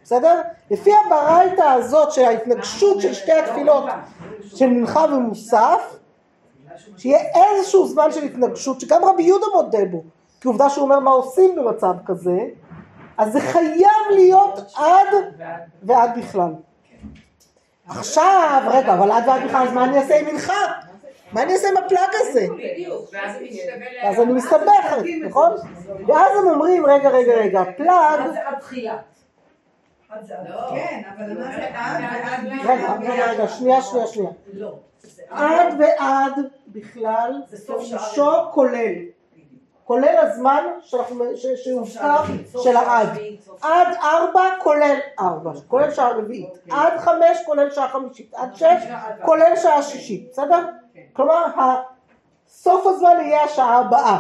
[0.04, 0.42] בסדר?
[0.72, 3.84] לפי הברייתא הזאת של ההתנגשות של שתי התפילות
[4.56, 5.98] של מנחה ומוסף,
[6.98, 10.04] שיהיה איזשהו זמן של התנגשות, שגם רבי יהודה מודה בו,
[10.46, 12.38] כי עובדה שהוא אומר מה עושים במצב כזה,
[13.18, 15.08] אז זה חייב להיות עד
[15.84, 16.52] ועד בכלל.
[17.88, 20.54] עכשיו, רגע, אבל עד ועד בכלל, אז מה אני אעשה עם מנחה?
[21.32, 22.48] מה אני אעשה עם הפלאג הזה?
[22.58, 23.14] בדיוק,
[24.04, 25.52] אז אני מסתבכת, נכון?
[26.08, 28.20] ואז הם אומרים, רגע, רגע, רגע, פלאג,
[30.50, 30.70] לא.
[30.70, 32.70] כן, אבל מה זה עד ועד
[33.04, 34.32] רגע, רגע, שנייה, שנייה, שנייה.
[34.54, 34.76] לא.
[35.30, 36.34] עד ועד
[36.68, 39.14] בכלל, זה סוף שעה פירושו כולל.
[39.86, 42.24] כולל הזמן שאנחנו- ש- שהוזכר
[42.64, 43.08] של העד.
[43.62, 46.50] עד ארבע כולל ארבע, כולל שעה רביעית.
[46.72, 48.34] עד חמש כולל שעה חמישית.
[48.36, 48.64] עד שש
[49.26, 50.60] כולל שעה שישית, בסדר?
[51.14, 51.82] כלומר, ה-
[52.48, 54.20] סוף הזמן יהיה השעה הבאה.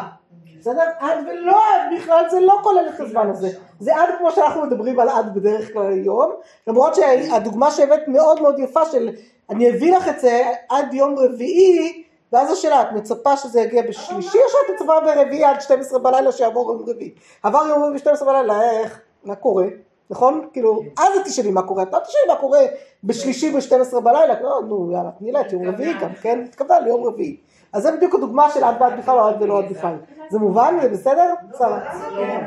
[0.59, 0.83] בסדר?
[0.99, 3.49] עד ולא עד בכלל זה לא כולל את הזמן הזה.
[3.79, 6.31] זה עד כמו שאנחנו מדברים על עד בדרך כלל היום,
[6.67, 9.09] למרות שהדוגמה שהבאת מאוד מאוד יפה של
[9.49, 12.03] אני אביא לך את זה עד יום רביעי,
[12.33, 16.71] ואז השאלה, את מצפה שזה יגיע בשלישי או שאת מצפה ברביעי עד 12 בלילה שיעבור
[16.71, 17.13] יום רביעי?
[17.43, 18.99] עבר יום רביעי ב-12 בלילה, איך?
[19.23, 19.65] מה קורה?
[20.09, 20.47] נכון?
[20.53, 22.59] כאילו, אז את תשאלי מה קורה, את לא תשאלי מה קורה
[23.03, 26.43] בשלישי ב-12 בלילה, לא, נו יאללה, תני לה את יום רביעי גם, כן?
[26.45, 27.37] התכוונה ליום רביעי.
[27.73, 29.95] אז זה בדיוק הדוגמה של עד ועד בכלל או עד ולא עד בכלל.
[30.29, 30.77] זה מובן?
[30.81, 31.33] זה בסדר?
[31.57, 31.79] שרה.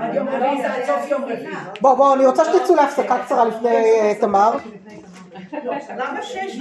[0.01, 1.47] עד יום רביעי זה עד סוף יום רביעי.
[1.81, 4.53] בוא, בוא, אני רוצה שתצאו להפסקה קצרה לפני אה, תמר.
[5.97, 6.59] למה שש?